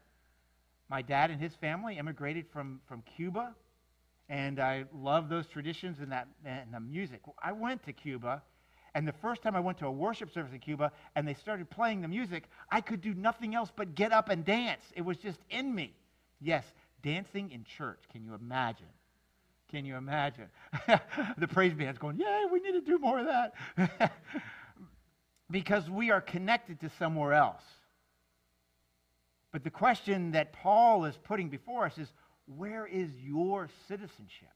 My 0.89 1.03
dad 1.03 1.31
and 1.31 1.41
his 1.41 1.55
family 1.55 1.99
immigrated 1.99 2.47
from, 2.53 2.81
from 2.89 3.03
Cuba, 3.17 3.55
and 4.29 4.59
I 4.59 4.85
love 4.93 5.29
those 5.29 5.47
traditions 5.47 5.99
and, 6.01 6.11
that, 6.11 6.27
and 6.45 6.73
the 6.73 6.81
music. 6.81 7.21
I 7.43 7.53
went 7.53 7.85
to 7.85 7.93
Cuba, 7.93 8.43
and 8.95 9.07
the 9.07 9.13
first 9.13 9.43
time 9.43 9.55
I 9.55 9.61
went 9.61 9.79
to 9.79 9.87
a 9.87 9.91
worship 9.91 10.33
service 10.33 10.53
in 10.53 10.59
Cuba 10.59 10.91
and 11.15 11.27
they 11.27 11.35
started 11.35 11.71
playing 11.71 12.01
the 12.01 12.09
music, 12.09 12.45
I 12.71 12.81
could 12.81 13.01
do 13.01 13.15
nothing 13.15 13.55
else 13.55 13.71
but 13.75 13.95
get 13.95 14.13
up 14.13 14.29
and 14.31 14.45
dance. 14.45 14.83
It 14.97 15.03
was 15.03 15.17
just 15.17 15.39
in 15.49 15.73
me. 15.73 15.95
Yes, 16.41 16.65
dancing 17.03 17.53
in 17.53 17.65
church. 17.65 18.01
Can 18.11 18.25
you 18.25 18.35
imagine? 18.35 18.87
Can 19.71 19.85
you 19.85 19.95
imagine? 19.95 20.49
the 21.39 21.47
praise 21.47 21.73
band's 21.73 21.99
going, 21.99 22.19
Yay, 22.19 22.45
we 22.51 22.59
need 22.61 22.73
to 22.73 22.81
do 22.81 22.99
more 22.99 23.21
of 23.21 23.27
that. 23.27 24.13
because 25.51 25.89
we 25.89 26.11
are 26.11 26.21
connected 26.21 26.81
to 26.81 26.91
somewhere 26.99 27.33
else. 27.33 27.63
But 29.53 29.65
the 29.65 29.71
question 29.71 30.33
that 30.33 30.53
Paul 30.53 31.05
is 31.07 31.17
putting 31.25 31.49
before 31.49 31.87
us 31.87 31.99
is 31.99 32.09
where 32.57 32.87
is 32.87 33.11
your 33.23 33.69
citizenship? 33.89 34.49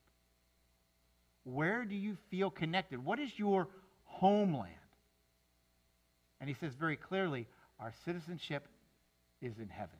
Where 1.43 1.85
do 1.85 1.95
you 1.95 2.17
feel 2.31 2.49
connected? 2.49 3.03
What 3.03 3.19
is 3.19 3.29
your 3.37 3.67
homeland? 4.05 4.71
And 6.39 6.49
he 6.49 6.55
says 6.55 6.73
very 6.79 6.95
clearly, 6.95 7.47
our 7.79 7.93
citizenship 8.05 8.67
is 9.41 9.57
in 9.59 9.69
heaven. 9.69 9.97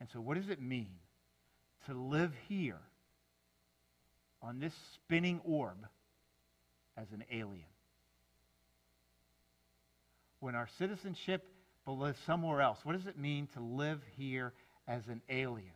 And 0.00 0.08
so, 0.12 0.20
what 0.20 0.36
does 0.36 0.50
it 0.50 0.60
mean 0.60 0.90
to 1.86 1.94
live 1.94 2.32
here 2.48 2.80
on 4.42 4.60
this 4.60 4.74
spinning 4.94 5.40
orb 5.44 5.86
as 6.96 7.06
an 7.12 7.24
alien. 7.30 7.64
When 10.40 10.54
our 10.54 10.68
citizenship 10.78 11.44
lives 11.86 12.18
somewhere 12.26 12.60
else, 12.60 12.78
what 12.84 12.96
does 12.96 13.06
it 13.06 13.18
mean 13.18 13.48
to 13.54 13.60
live 13.60 14.00
here 14.16 14.52
as 14.86 15.08
an 15.08 15.22
alien 15.28 15.72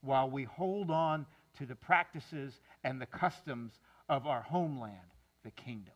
while 0.00 0.28
we 0.28 0.44
hold 0.44 0.90
on 0.90 1.26
to 1.58 1.66
the 1.66 1.74
practices 1.74 2.60
and 2.84 3.00
the 3.00 3.06
customs 3.06 3.72
of 4.08 4.26
our 4.26 4.42
homeland, 4.42 4.96
the 5.44 5.50
kingdom? 5.50 5.94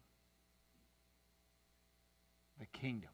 The 2.58 2.66
kingdom. 2.66 3.10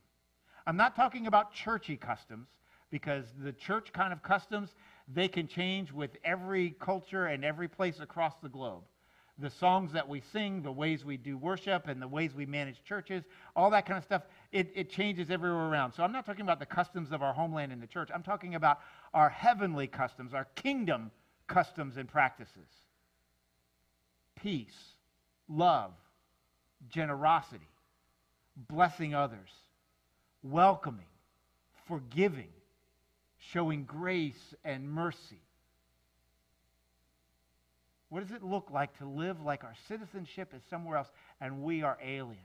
I'm 0.66 0.76
not 0.76 0.94
talking 0.94 1.26
about 1.26 1.52
churchy 1.52 1.96
customs 1.96 2.46
because 2.90 3.24
the 3.42 3.52
church 3.52 3.92
kind 3.92 4.12
of 4.12 4.22
customs, 4.22 4.70
they 5.12 5.26
can 5.26 5.48
change 5.48 5.90
with 5.90 6.10
every 6.24 6.76
culture 6.78 7.26
and 7.26 7.44
every 7.44 7.66
place 7.66 7.98
across 8.00 8.34
the 8.42 8.48
globe. 8.48 8.84
The 9.38 9.50
songs 9.50 9.92
that 9.92 10.08
we 10.08 10.22
sing, 10.32 10.62
the 10.62 10.70
ways 10.70 11.04
we 11.04 11.16
do 11.16 11.38
worship, 11.38 11.88
and 11.88 12.00
the 12.00 12.08
ways 12.08 12.34
we 12.34 12.46
manage 12.46 12.84
churches, 12.84 13.24
all 13.56 13.70
that 13.70 13.86
kind 13.86 13.96
of 13.96 14.04
stuff, 14.04 14.22
it, 14.52 14.70
it 14.74 14.90
changes 14.90 15.30
everywhere 15.30 15.68
around. 15.68 15.92
So 15.92 16.02
I'm 16.02 16.12
not 16.12 16.26
talking 16.26 16.42
about 16.42 16.58
the 16.58 16.66
customs 16.66 17.12
of 17.12 17.22
our 17.22 17.32
homeland 17.32 17.72
in 17.72 17.80
the 17.80 17.86
church. 17.86 18.10
I'm 18.14 18.22
talking 18.22 18.54
about 18.54 18.80
our 19.14 19.30
heavenly 19.30 19.86
customs, 19.86 20.34
our 20.34 20.46
kingdom 20.54 21.10
customs 21.46 21.96
and 21.96 22.08
practices. 22.08 22.68
Peace, 24.36 24.94
love, 25.48 25.92
generosity, 26.88 27.68
blessing 28.68 29.14
others, 29.14 29.50
welcoming, 30.42 31.06
forgiving, 31.86 32.48
showing 33.38 33.84
grace 33.84 34.54
and 34.64 34.90
mercy. 34.90 35.41
What 38.12 38.28
does 38.28 38.36
it 38.36 38.42
look 38.42 38.70
like 38.70 38.98
to 38.98 39.06
live 39.06 39.40
like 39.40 39.64
our 39.64 39.72
citizenship 39.88 40.52
is 40.54 40.60
somewhere 40.68 40.98
else 40.98 41.08
and 41.40 41.62
we 41.62 41.82
are 41.82 41.96
aliens? 42.04 42.36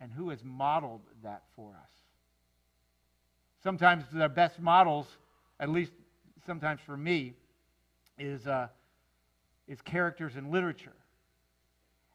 And 0.00 0.10
who 0.10 0.30
has 0.30 0.40
modeled 0.42 1.02
that 1.22 1.44
for 1.54 1.70
us? 1.80 1.90
Sometimes 3.62 4.02
the 4.12 4.28
best 4.28 4.58
models, 4.58 5.06
at 5.60 5.68
least 5.68 5.92
sometimes 6.44 6.80
for 6.84 6.96
me, 6.96 7.34
is, 8.18 8.48
uh, 8.48 8.66
is 9.68 9.80
characters 9.82 10.34
in 10.34 10.50
literature. 10.50 10.96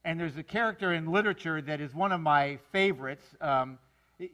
And 0.04 0.20
there's 0.20 0.36
a 0.36 0.44
character 0.44 0.92
in 0.92 1.10
literature 1.14 1.62
that 1.62 1.80
is 1.80 1.96
one 1.96 2.12
of 2.12 2.20
my 2.20 2.60
favorites. 2.74 3.24
Um, 3.40 3.80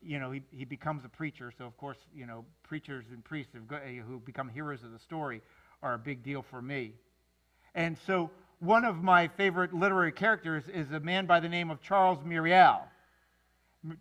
you 0.02 0.18
know, 0.18 0.32
he, 0.32 0.42
he 0.50 0.66
becomes 0.66 1.06
a 1.06 1.10
preacher. 1.10 1.54
So, 1.56 1.66
of 1.66 1.78
course, 1.78 2.00
you 2.12 2.26
know, 2.26 2.44
preachers 2.64 3.06
and 3.12 3.24
priests 3.24 3.54
who 3.54 4.20
become 4.22 4.50
heroes 4.50 4.82
of 4.82 4.92
the 4.92 5.00
story 5.00 5.44
are 5.84 5.94
a 5.94 6.00
big 6.00 6.24
deal 6.24 6.42
for 6.42 6.60
me. 6.60 6.96
And 7.78 7.96
so, 8.08 8.32
one 8.60 8.86
of 8.86 9.04
my 9.04 9.28
favorite 9.28 9.72
literary 9.72 10.12
characters 10.12 10.64
is 10.68 10.92
a 10.92 11.00
man 11.00 11.28
by 11.28 11.40
the 11.40 11.48
name 11.48 11.70
of 11.70 11.80
Charles 11.80 12.18
Myriel. 12.26 12.82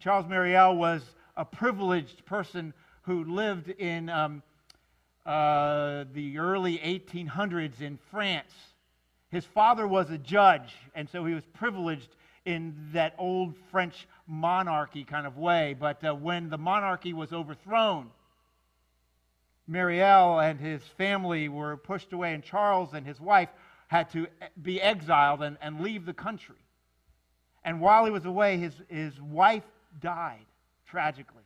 Charles 0.01 0.25
Myriel 0.25 0.79
was 0.79 1.03
a 1.37 1.45
privileged 1.45 2.25
person 2.25 2.73
who 3.03 3.25
lived 3.25 3.69
in 3.69 4.09
um, 4.09 4.43
uh, 5.27 6.05
the 6.15 6.39
early 6.39 6.79
1800s 6.79 7.83
in 7.83 7.99
France. 8.11 8.55
His 9.29 9.45
father 9.45 9.87
was 9.87 10.09
a 10.09 10.17
judge, 10.17 10.75
and 10.95 11.07
so 11.07 11.27
he 11.27 11.35
was 11.35 11.45
privileged 11.53 12.17
in 12.47 12.75
that 12.95 13.15
old 13.19 13.55
French 13.71 14.09
monarchy 14.27 15.05
kind 15.05 15.27
of 15.27 15.37
way. 15.37 15.77
But 15.79 16.03
uh, 16.03 16.15
when 16.15 16.49
the 16.49 16.57
monarchy 16.57 17.13
was 17.13 17.31
overthrown, 17.31 18.11
Myriel 19.69 20.49
and 20.49 20.61
his 20.61 20.83
family 20.97 21.49
were 21.49 21.77
pushed 21.77 22.13
away, 22.13 22.35
and 22.35 22.43
Charles 22.43 22.95
and 22.95 23.07
his 23.07 23.21
wife 23.21 23.49
had 23.89 24.11
to 24.11 24.27
be 24.61 24.81
exiled 24.81 25.43
and, 25.43 25.57
and 25.61 25.81
leave 25.81 26.07
the 26.07 26.15
country. 26.15 26.57
And 27.65 27.81
while 27.81 28.05
he 28.05 28.11
was 28.11 28.25
away, 28.25 28.59
his, 28.59 28.75
his 28.89 29.21
wife 29.21 29.65
died 30.01 30.47
tragically. 30.87 31.43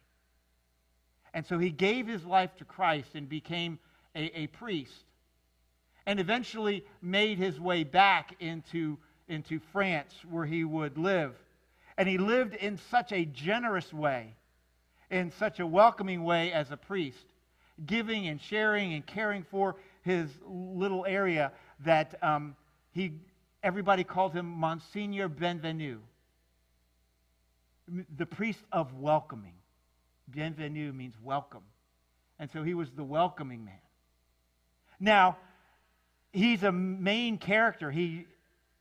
And 1.32 1.46
so 1.46 1.58
he 1.58 1.70
gave 1.70 2.06
his 2.06 2.24
life 2.24 2.54
to 2.56 2.64
Christ 2.64 3.14
and 3.14 3.28
became 3.28 3.78
a, 4.14 4.40
a 4.40 4.46
priest. 4.48 5.04
And 6.06 6.18
eventually 6.18 6.84
made 7.00 7.38
his 7.38 7.60
way 7.60 7.84
back 7.84 8.34
into 8.40 8.98
into 9.28 9.60
France 9.72 10.12
where 10.28 10.44
he 10.44 10.64
would 10.64 10.98
live. 10.98 11.32
And 11.96 12.08
he 12.08 12.18
lived 12.18 12.54
in 12.56 12.78
such 12.90 13.12
a 13.12 13.24
generous 13.24 13.92
way, 13.92 14.34
in 15.08 15.30
such 15.30 15.60
a 15.60 15.66
welcoming 15.66 16.24
way 16.24 16.52
as 16.52 16.72
a 16.72 16.76
priest. 16.76 17.26
giving 17.86 18.28
and 18.28 18.40
sharing 18.40 18.94
and 18.94 19.06
caring 19.06 19.44
for 19.44 19.76
his 20.02 20.28
little 20.46 21.04
area 21.06 21.52
that 21.84 22.22
um, 22.22 22.56
he, 22.92 23.12
everybody 23.62 24.04
called 24.04 24.32
him 24.32 24.46
Monsignor 24.46 25.28
Bienvenu, 25.28 25.98
the 28.16 28.26
priest 28.26 28.60
of 28.72 28.94
welcoming. 28.94 29.54
Bienvenu 30.30 30.94
means 30.94 31.14
welcome. 31.22 31.62
And 32.38 32.50
so 32.50 32.62
he 32.62 32.74
was 32.74 32.90
the 32.90 33.04
welcoming 33.04 33.64
man. 33.64 33.74
Now, 34.98 35.38
he's 36.32 36.62
a 36.62 36.72
main 36.72 37.38
character. 37.38 37.90
He, 37.90 38.26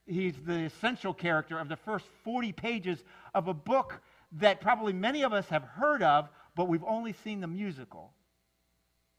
he's 0.06 0.36
the 0.46 0.60
essential 0.60 1.14
character 1.14 1.60
of 1.60 1.70
the 1.70 1.76
first 1.76 2.06
40 2.24 2.52
pages 2.52 3.04
of 3.34 3.48
a 3.48 3.54
book 3.54 4.02
that 4.34 4.62
probably 4.62 4.94
many 4.94 5.24
of 5.24 5.34
us 5.34 5.48
have 5.50 5.64
heard 5.64 6.04
of, 6.04 6.30
but 6.56 6.68
we've 6.68 6.84
only 6.84 7.14
seen 7.14 7.42
the 7.42 7.48
musical, 7.48 8.14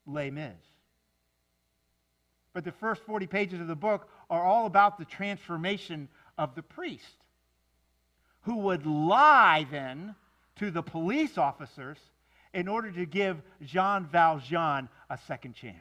Les 0.06 0.30
Mis. 0.30 0.52
But 2.60 2.66
the 2.66 2.78
first 2.78 3.00
40 3.04 3.26
pages 3.26 3.58
of 3.58 3.68
the 3.68 3.74
book 3.74 4.06
are 4.28 4.44
all 4.44 4.66
about 4.66 4.98
the 4.98 5.06
transformation 5.06 6.10
of 6.36 6.54
the 6.54 6.62
priest, 6.62 7.16
who 8.42 8.56
would 8.56 8.84
lie 8.84 9.66
then 9.70 10.14
to 10.56 10.70
the 10.70 10.82
police 10.82 11.38
officers 11.38 11.96
in 12.52 12.68
order 12.68 12.90
to 12.92 13.06
give 13.06 13.40
Jean 13.62 14.04
Valjean 14.04 14.90
a 15.08 15.18
second 15.26 15.54
chance. 15.54 15.74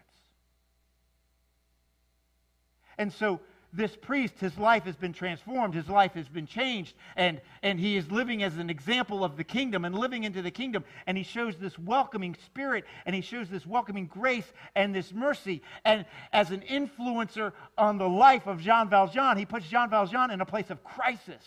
And 2.97 3.11
so 3.11 3.41
this 3.71 3.95
priest, 3.95 4.33
his 4.39 4.57
life 4.57 4.83
has 4.85 4.95
been 4.95 5.13
transformed, 5.13 5.75
his 5.75 5.89
life 5.89 6.13
has 6.13 6.27
been 6.27 6.47
changed, 6.47 6.95
and, 7.15 7.39
and 7.61 7.79
he 7.79 7.97
is 7.97 8.09
living 8.09 8.41
as 8.41 8.57
an 8.57 8.69
example 8.69 9.23
of 9.23 9.37
the 9.37 9.43
kingdom 9.43 9.85
and 9.85 9.93
living 9.93 10.23
into 10.23 10.41
the 10.41 10.49
kingdom. 10.49 10.83
And 11.05 11.15
he 11.15 11.23
shows 11.23 11.55
this 11.57 11.77
welcoming 11.77 12.35
spirit, 12.45 12.85
and 13.05 13.15
he 13.15 13.21
shows 13.21 13.47
this 13.47 13.67
welcoming 13.67 14.07
grace 14.07 14.51
and 14.75 14.93
this 14.93 15.13
mercy. 15.13 15.61
And 15.85 16.05
as 16.33 16.49
an 16.49 16.61
influencer 16.61 17.53
on 17.77 17.99
the 17.99 18.09
life 18.09 18.47
of 18.47 18.59
Jean 18.59 18.89
Valjean, 18.89 19.37
he 19.37 19.45
puts 19.45 19.67
Jean 19.67 19.89
Valjean 19.89 20.31
in 20.31 20.41
a 20.41 20.45
place 20.45 20.71
of 20.71 20.83
crisis. 20.83 21.43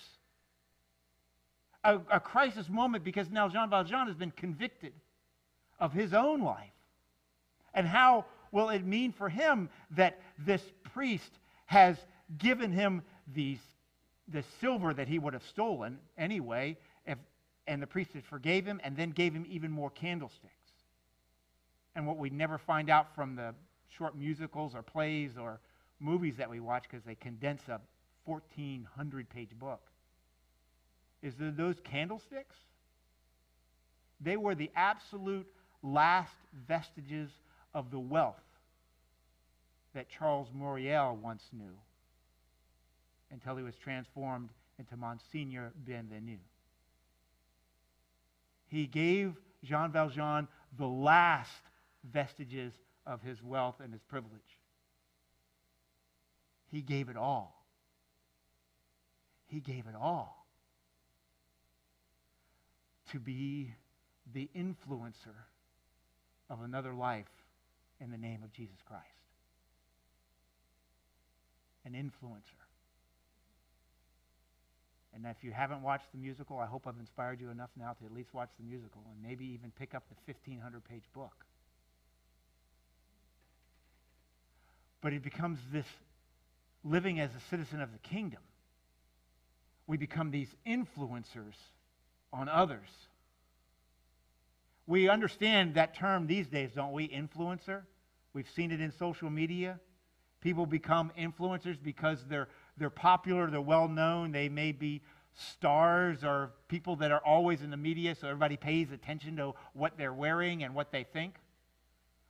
A, 1.83 1.99
a 2.11 2.21
crisis 2.21 2.69
moment 2.69 3.03
because 3.03 3.31
now 3.31 3.49
Jean 3.49 3.69
Valjean 3.69 4.07
has 4.07 4.15
been 4.15 4.31
convicted 4.31 4.93
of 5.81 5.93
his 5.93 6.15
own 6.15 6.43
life. 6.43 6.71
And 7.75 7.89
how 7.89 8.27
will 8.53 8.69
it 8.69 8.85
mean 8.85 9.11
for 9.11 9.29
him 9.29 9.69
that 9.97 10.21
this 10.39 10.63
priest 10.95 11.31
has 11.67 11.97
given 12.39 12.73
him 12.73 13.03
these, 13.33 13.61
the 14.29 14.43
silver 14.61 14.95
that 14.95 15.09
he 15.09 15.19
would 15.19 15.35
have 15.35 15.43
stolen 15.45 15.99
anyway, 16.17 16.77
if, 17.07 17.19
and 17.67 17.83
the 17.83 17.87
priest 17.87 18.13
had 18.13 18.25
forgave 18.25 18.67
him 18.67 18.81
and 18.85 18.97
then 18.97 19.11
gave 19.11 19.33
him 19.33 19.47
even 19.49 19.71
more 19.71 19.91
candlesticks. 19.91 20.53
And 21.95 22.07
what 22.07 22.17
we 22.17 22.31
never 22.31 22.59
find 22.59 22.89
out 22.89 23.15
from 23.15 23.37
the 23.37 23.55
short 23.91 24.17
musicals 24.17 24.75
or 24.75 24.83
plays 24.83 25.33
or 25.39 25.61
movies 26.01 26.35
that 26.39 26.49
we 26.49 26.61
watch 26.61 26.85
because 26.91 27.05
they 27.05 27.15
condense 27.15 27.63
a 27.69 27.81
1,400 28.25 29.29
page 29.29 29.51
book 29.59 29.81
is 31.23 31.35
that 31.37 31.57
those 31.57 31.77
candlesticks, 31.85 32.57
they 34.21 34.37
were 34.37 34.55
the 34.55 34.71
absolute 34.75 35.47
last 35.83 36.35
vestiges 36.67 37.31
of 37.75 37.91
the 37.91 37.99
wealth 37.99 38.37
that 39.95 40.09
Charles 40.09 40.49
Myriel 40.57 41.17
once 41.17 41.45
knew 41.53 41.75
until 43.33 43.57
he 43.57 43.63
was 43.63 43.75
transformed 43.75 44.51
into 44.79 44.97
Monsignor 44.97 45.73
Bienvenu. 45.85 46.39
He 48.69 48.87
gave 48.87 49.35
Jean 49.65 49.91
Valjean 49.91 50.49
the 50.79 50.87
last 50.87 51.51
vestiges 52.05 52.73
of 53.07 53.21
his 53.23 53.43
wealth 53.43 53.77
and 53.83 53.93
his 53.93 54.03
privilege. 54.03 54.41
He 56.71 56.81
gave 56.81 57.09
it 57.09 57.17
all. 57.17 57.67
He 59.47 59.61
gave 59.61 59.87
it 59.87 59.95
all 60.01 60.47
to 63.11 63.19
be 63.19 63.75
the 64.33 64.49
influencer 64.57 65.37
of 66.49 66.63
another 66.63 66.95
life 66.95 67.27
in 68.01 68.11
the 68.11 68.17
name 68.17 68.43
of 68.43 68.53
Jesus 68.53 68.79
Christ 68.87 69.07
an 71.85 71.93
influencer. 71.93 72.62
And 75.15 75.27
if 75.27 75.45
you 75.45 75.53
haven't 75.53 75.83
watched 75.83 76.11
the 76.13 76.19
musical, 76.19 76.59
I 76.59 76.67
hope 76.67 76.87
I've 76.87 76.99
inspired 76.99 77.41
you 77.41 77.51
enough 77.51 77.71
now 77.77 77.93
to 77.93 78.05
at 78.07 78.13
least 78.13 78.33
watch 78.33 78.49
the 78.59 78.65
musical 78.65 79.03
and 79.11 79.23
maybe 79.23 79.45
even 79.47 79.71
pick 79.79 79.95
up 79.95 80.05
the 80.09 80.33
1,500 80.33 80.85
page 80.85 81.05
book. 81.15 81.45
But 85.03 85.13
it 85.13 85.23
becomes 85.23 85.59
this 85.73 85.87
living 86.85 87.21
as 87.21 87.31
a 87.31 87.51
citizen 87.51 87.81
of 87.81 87.93
the 87.93 87.99
kingdom. 87.99 88.41
We 89.87 89.97
become 89.97 90.31
these 90.31 90.49
influencers 90.67 91.57
on 92.33 92.49
others. 92.49 92.89
We 94.87 95.09
understand 95.09 95.75
that 95.75 95.95
term 95.95 96.27
these 96.27 96.47
days, 96.47 96.71
don't 96.75 96.93
we? 96.93 97.09
Influencer. 97.09 97.83
We've 98.33 98.49
seen 98.57 98.71
it 98.71 98.81
in 98.81 98.93
social 98.93 99.29
media. 99.29 99.79
People 100.41 100.67
become 100.67 101.13
influencers 101.19 101.77
because 101.83 102.25
they're, 102.29 102.49
they're 102.83 102.91
popular, 102.91 103.51
they're 103.51 103.61
well 103.61 103.89
known, 103.89 104.33
they 104.33 104.49
may 104.49 104.73
be 104.73 105.01
stars 105.35 106.25
or 106.25 106.51
people 106.69 106.97
that 106.97 107.11
are 107.11 107.25
always 107.25 107.63
in 107.63 107.71
the 107.71 107.77
media, 107.77 108.15
so 108.15 108.29
everybody 108.29 108.57
pays 108.57 108.91
attention 108.93 109.37
to 109.37 109.55
what 109.73 109.97
they're 109.97 110.13
wearing 110.13 110.63
and 110.63 110.75
what 110.75 110.93
they 110.93 111.05
think. 111.05 111.37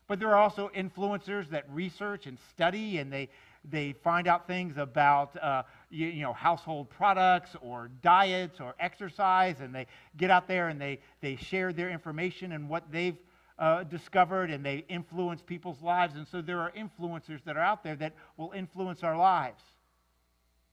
But 0.07 0.19
there 0.19 0.29
are 0.29 0.37
also 0.37 0.71
influencers 0.77 1.49
that 1.51 1.65
research 1.71 2.27
and 2.27 2.39
study 2.51 2.99
and 2.99 3.13
they, 3.13 3.29
they 3.65 3.93
find 4.05 4.27
out 4.29 4.47
things 4.47 4.77
about 4.77 5.37
uh, 5.43 5.63
you, 5.91 6.09
you, 6.09 6.23
know 6.23 6.33
household 6.33 6.91
products 6.91 7.57
or 7.61 7.91
diets 8.03 8.61
or 8.61 8.75
exercise 8.79 9.61
and 9.61 9.75
they 9.75 9.87
get 10.17 10.31
out 10.31 10.49
there 10.49 10.69
and 10.69 10.81
they, 10.81 10.99
they 11.21 11.37
share 11.37 11.73
their 11.73 11.89
information 11.89 12.53
and 12.53 12.69
what 12.69 12.91
they've 12.91 13.17
uh, 13.59 13.85
discovered 13.85 14.51
and 14.51 14.65
they 14.65 14.85
influence 14.89 15.41
people's 15.41 15.81
lives. 15.81 16.15
And 16.17 16.27
so 16.27 16.43
there 16.43 16.61
are 16.61 16.73
influencers 16.73 17.43
that 17.45 17.57
are 17.57 17.63
out 17.63 17.85
there 17.85 17.97
that 17.97 18.13
will 18.37 18.53
influence 18.53 19.03
our 19.03 19.17
lives. 19.17 19.63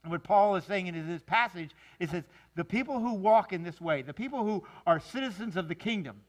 And 0.02 0.12
what 0.12 0.24
Paul 0.24 0.56
is 0.56 0.64
saying 0.64 0.86
in 0.86 1.06
this 1.06 1.22
passage 1.22 1.70
is 1.98 2.10
that 2.10 2.24
the 2.54 2.64
people 2.64 3.00
who 3.00 3.14
walk 3.14 3.52
in 3.52 3.62
this 3.62 3.80
way, 3.80 4.02
the 4.02 4.14
people 4.14 4.44
who 4.44 4.64
are 4.86 4.98
citizens 4.98 5.56
of 5.56 5.68
the 5.68 5.74
kingdom, 5.74 6.20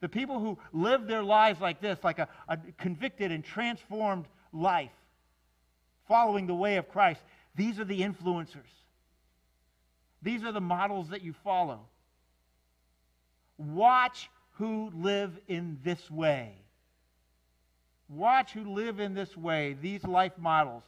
the 0.00 0.08
people 0.08 0.38
who 0.38 0.58
live 0.72 1.06
their 1.06 1.22
lives 1.22 1.60
like 1.60 1.80
this, 1.80 1.98
like 2.04 2.18
a, 2.18 2.28
a 2.48 2.58
convicted 2.78 3.32
and 3.32 3.42
transformed 3.42 4.26
life, 4.52 4.92
following 6.06 6.46
the 6.46 6.54
way 6.54 6.76
of 6.76 6.88
Christ, 6.88 7.22
these 7.54 7.78
are 7.80 7.84
the 7.84 8.00
influencers. 8.00 8.70
These 10.20 10.44
are 10.44 10.52
the 10.52 10.60
models 10.60 11.08
that 11.10 11.22
you 11.22 11.32
follow. 11.44 11.80
Watch 13.56 14.28
who 14.52 14.90
live 14.94 15.38
in 15.48 15.78
this 15.82 16.10
way. 16.10 16.54
Watch 18.08 18.52
who 18.52 18.74
live 18.74 19.00
in 19.00 19.14
this 19.14 19.36
way, 19.36 19.76
these 19.80 20.04
life 20.04 20.32
models, 20.36 20.82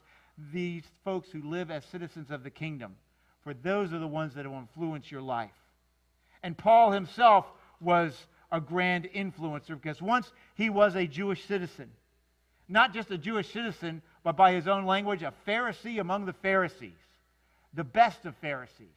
these 0.51 0.83
folks 1.03 1.29
who 1.31 1.41
live 1.41 1.71
as 1.71 1.83
citizens 1.85 2.31
of 2.31 2.43
the 2.43 2.49
kingdom. 2.49 2.95
For 3.43 3.53
those 3.53 3.93
are 3.93 3.99
the 3.99 4.07
ones 4.07 4.35
that 4.35 4.45
will 4.45 4.57
influence 4.57 5.11
your 5.11 5.21
life. 5.21 5.51
And 6.43 6.57
Paul 6.57 6.91
himself 6.91 7.45
was 7.79 8.13
a 8.51 8.61
grand 8.61 9.05
influencer 9.15 9.69
because 9.81 10.01
once 10.01 10.31
he 10.55 10.69
was 10.69 10.95
a 10.95 11.07
Jewish 11.07 11.45
citizen. 11.45 11.91
Not 12.69 12.93
just 12.93 13.11
a 13.11 13.17
Jewish 13.17 13.51
citizen, 13.51 14.01
but 14.23 14.35
by 14.35 14.53
his 14.53 14.67
own 14.67 14.85
language, 14.85 15.23
a 15.23 15.33
Pharisee 15.47 15.99
among 15.99 16.25
the 16.25 16.33
Pharisees. 16.33 16.97
The 17.73 17.83
best 17.83 18.25
of 18.25 18.35
Pharisees. 18.37 18.87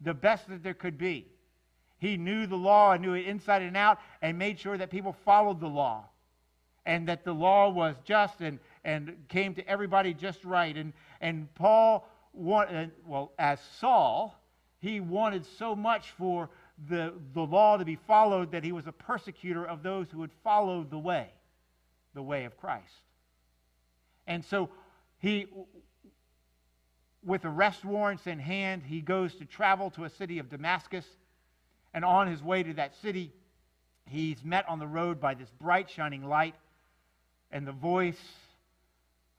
The 0.00 0.14
best 0.14 0.48
that 0.48 0.62
there 0.62 0.74
could 0.74 0.98
be. 0.98 1.26
He 1.98 2.16
knew 2.16 2.46
the 2.46 2.56
law 2.56 2.92
and 2.92 3.02
knew 3.02 3.14
it 3.14 3.26
inside 3.26 3.62
and 3.62 3.76
out 3.76 3.98
and 4.20 4.38
made 4.38 4.58
sure 4.58 4.76
that 4.76 4.90
people 4.90 5.16
followed 5.24 5.60
the 5.60 5.68
law 5.68 6.04
and 6.84 7.08
that 7.08 7.24
the 7.24 7.32
law 7.32 7.68
was 7.68 7.96
just 8.04 8.40
and, 8.40 8.58
and 8.86 9.16
came 9.28 9.52
to 9.52 9.68
everybody 9.68 10.14
just 10.14 10.44
right. 10.44 10.74
And, 10.74 10.92
and 11.20 11.52
Paul, 11.56 12.08
wanted, 12.32 12.88
uh, 12.88 12.90
well, 13.04 13.32
as 13.38 13.58
Saul, 13.80 14.40
he 14.78 15.00
wanted 15.00 15.44
so 15.58 15.74
much 15.74 16.10
for 16.12 16.48
the, 16.88 17.12
the 17.34 17.42
law 17.42 17.76
to 17.76 17.84
be 17.84 17.96
followed 18.06 18.52
that 18.52 18.62
he 18.62 18.70
was 18.70 18.86
a 18.86 18.92
persecutor 18.92 19.66
of 19.66 19.82
those 19.82 20.06
who 20.10 20.20
had 20.20 20.30
followed 20.44 20.90
the 20.90 20.98
way, 20.98 21.28
the 22.14 22.22
way 22.22 22.44
of 22.44 22.56
Christ. 22.56 23.02
And 24.28 24.44
so 24.44 24.70
he, 25.18 25.46
with 27.24 27.44
arrest 27.44 27.84
warrants 27.84 28.28
in 28.28 28.38
hand, 28.38 28.82
he 28.86 29.00
goes 29.00 29.34
to 29.36 29.44
travel 29.44 29.90
to 29.90 30.04
a 30.04 30.10
city 30.10 30.38
of 30.38 30.48
Damascus 30.48 31.06
and 31.92 32.04
on 32.04 32.28
his 32.28 32.42
way 32.42 32.62
to 32.62 32.74
that 32.74 32.94
city, 32.96 33.32
he's 34.08 34.44
met 34.44 34.68
on 34.68 34.78
the 34.78 34.86
road 34.86 35.18
by 35.18 35.34
this 35.34 35.50
bright, 35.58 35.90
shining 35.90 36.28
light 36.28 36.54
and 37.50 37.66
the 37.66 37.72
voice 37.72 38.20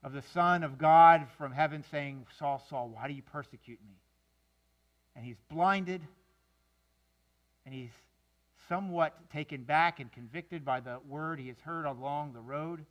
of 0.04 0.14
the 0.14 0.22
Son 0.34 0.64
of 0.64 0.78
God 0.78 1.28
from 1.38 1.52
heaven 1.52 1.84
saying, 1.92 2.26
Saul, 2.38 2.64
Saul, 2.70 2.90
why 2.94 3.08
do 3.08 3.14
you 3.14 3.22
persecute 3.22 3.80
me? 3.86 3.96
And 5.16 5.26
he's 5.26 5.38
blinded 5.50 6.02
and 7.66 7.74
he's 7.74 7.92
somewhat 8.70 9.14
taken 9.32 9.64
back 9.64 10.00
and 10.00 10.12
convicted 10.12 10.64
by 10.64 10.80
the 10.80 11.00
word 11.08 11.40
he 11.40 11.48
has 11.48 11.60
heard 11.64 11.86
along 11.86 12.34
the 12.34 12.40
road. 12.40 12.86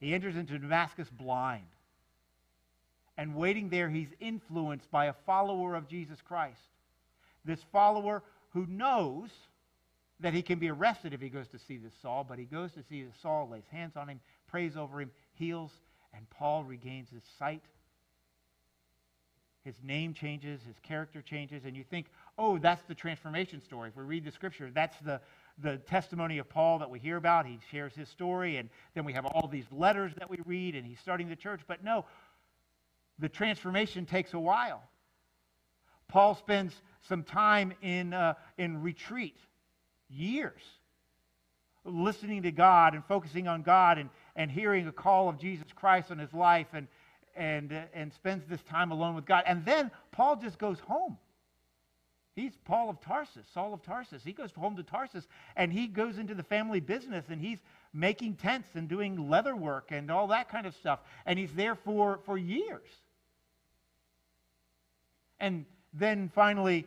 He 0.00 0.14
enters 0.14 0.36
into 0.36 0.58
Damascus 0.58 1.08
blind. 1.10 1.66
And 3.16 3.34
waiting 3.34 3.68
there, 3.68 3.88
he's 3.88 4.08
influenced 4.20 4.90
by 4.90 5.06
a 5.06 5.12
follower 5.26 5.74
of 5.74 5.88
Jesus 5.88 6.18
Christ. 6.26 6.60
This 7.44 7.60
follower 7.72 8.22
who 8.50 8.64
knows 8.66 9.30
that 10.20 10.34
he 10.34 10.42
can 10.42 10.58
be 10.58 10.70
arrested 10.70 11.12
if 11.12 11.20
he 11.20 11.28
goes 11.28 11.48
to 11.48 11.58
see 11.58 11.76
this 11.76 11.92
Saul, 12.02 12.24
but 12.28 12.38
he 12.38 12.44
goes 12.44 12.72
to 12.72 12.82
see 12.88 13.02
this 13.02 13.14
Saul, 13.22 13.48
lays 13.50 13.64
hands 13.70 13.96
on 13.96 14.08
him, 14.08 14.20
prays 14.48 14.76
over 14.76 15.00
him, 15.00 15.10
heals, 15.38 15.70
and 16.14 16.28
Paul 16.30 16.64
regains 16.64 17.10
his 17.10 17.22
sight. 17.38 17.62
His 19.64 19.74
name 19.82 20.14
changes, 20.14 20.60
his 20.66 20.76
character 20.82 21.20
changes, 21.20 21.64
and 21.64 21.76
you 21.76 21.84
think, 21.84 22.06
oh, 22.38 22.58
that's 22.58 22.82
the 22.88 22.94
transformation 22.94 23.60
story. 23.60 23.90
If 23.90 23.96
we 23.96 24.04
read 24.04 24.24
the 24.24 24.32
scripture, 24.32 24.70
that's 24.72 24.96
the, 25.00 25.20
the 25.62 25.76
testimony 25.76 26.38
of 26.38 26.48
Paul 26.48 26.78
that 26.78 26.88
we 26.88 26.98
hear 26.98 27.16
about. 27.16 27.44
He 27.46 27.58
shares 27.70 27.94
his 27.94 28.08
story, 28.08 28.56
and 28.56 28.70
then 28.94 29.04
we 29.04 29.12
have 29.12 29.26
all 29.26 29.46
these 29.46 29.66
letters 29.70 30.12
that 30.18 30.30
we 30.30 30.38
read, 30.46 30.74
and 30.74 30.86
he's 30.86 31.00
starting 31.00 31.28
the 31.28 31.36
church. 31.36 31.60
But 31.66 31.84
no, 31.84 32.06
the 33.18 33.28
transformation 33.28 34.06
takes 34.06 34.32
a 34.32 34.38
while. 34.38 34.82
Paul 36.08 36.34
spends 36.36 36.72
some 37.08 37.22
time 37.22 37.74
in, 37.82 38.14
uh, 38.14 38.34
in 38.56 38.80
retreat, 38.80 39.36
years, 40.08 40.62
listening 41.84 42.42
to 42.42 42.50
God 42.50 42.94
and 42.94 43.04
focusing 43.04 43.48
on 43.48 43.62
God 43.62 43.98
and, 43.98 44.08
and 44.38 44.50
hearing 44.52 44.86
a 44.86 44.92
call 44.92 45.28
of 45.28 45.38
Jesus 45.38 45.66
Christ 45.74 46.12
on 46.12 46.18
his 46.18 46.32
life 46.32 46.68
and, 46.72 46.86
and, 47.36 47.72
uh, 47.72 47.82
and 47.92 48.12
spends 48.14 48.46
this 48.48 48.62
time 48.62 48.92
alone 48.92 49.16
with 49.16 49.26
God. 49.26 49.42
And 49.46 49.64
then 49.66 49.90
Paul 50.12 50.36
just 50.36 50.58
goes 50.58 50.78
home. 50.78 51.18
He's 52.36 52.52
Paul 52.64 52.88
of 52.88 53.00
Tarsus, 53.00 53.44
Saul 53.52 53.74
of 53.74 53.82
Tarsus. 53.82 54.22
He 54.22 54.32
goes 54.32 54.52
home 54.52 54.76
to 54.76 54.84
Tarsus 54.84 55.26
and 55.56 55.72
he 55.72 55.88
goes 55.88 56.18
into 56.18 56.36
the 56.36 56.44
family 56.44 56.78
business 56.78 57.24
and 57.28 57.40
he's 57.40 57.58
making 57.92 58.36
tents 58.36 58.68
and 58.74 58.88
doing 58.88 59.28
leather 59.28 59.56
work 59.56 59.88
and 59.90 60.08
all 60.08 60.28
that 60.28 60.48
kind 60.48 60.68
of 60.68 60.74
stuff. 60.76 61.00
And 61.26 61.36
he's 61.36 61.52
there 61.54 61.74
for, 61.74 62.20
for 62.24 62.38
years. 62.38 62.86
And 65.40 65.64
then 65.92 66.30
finally, 66.32 66.86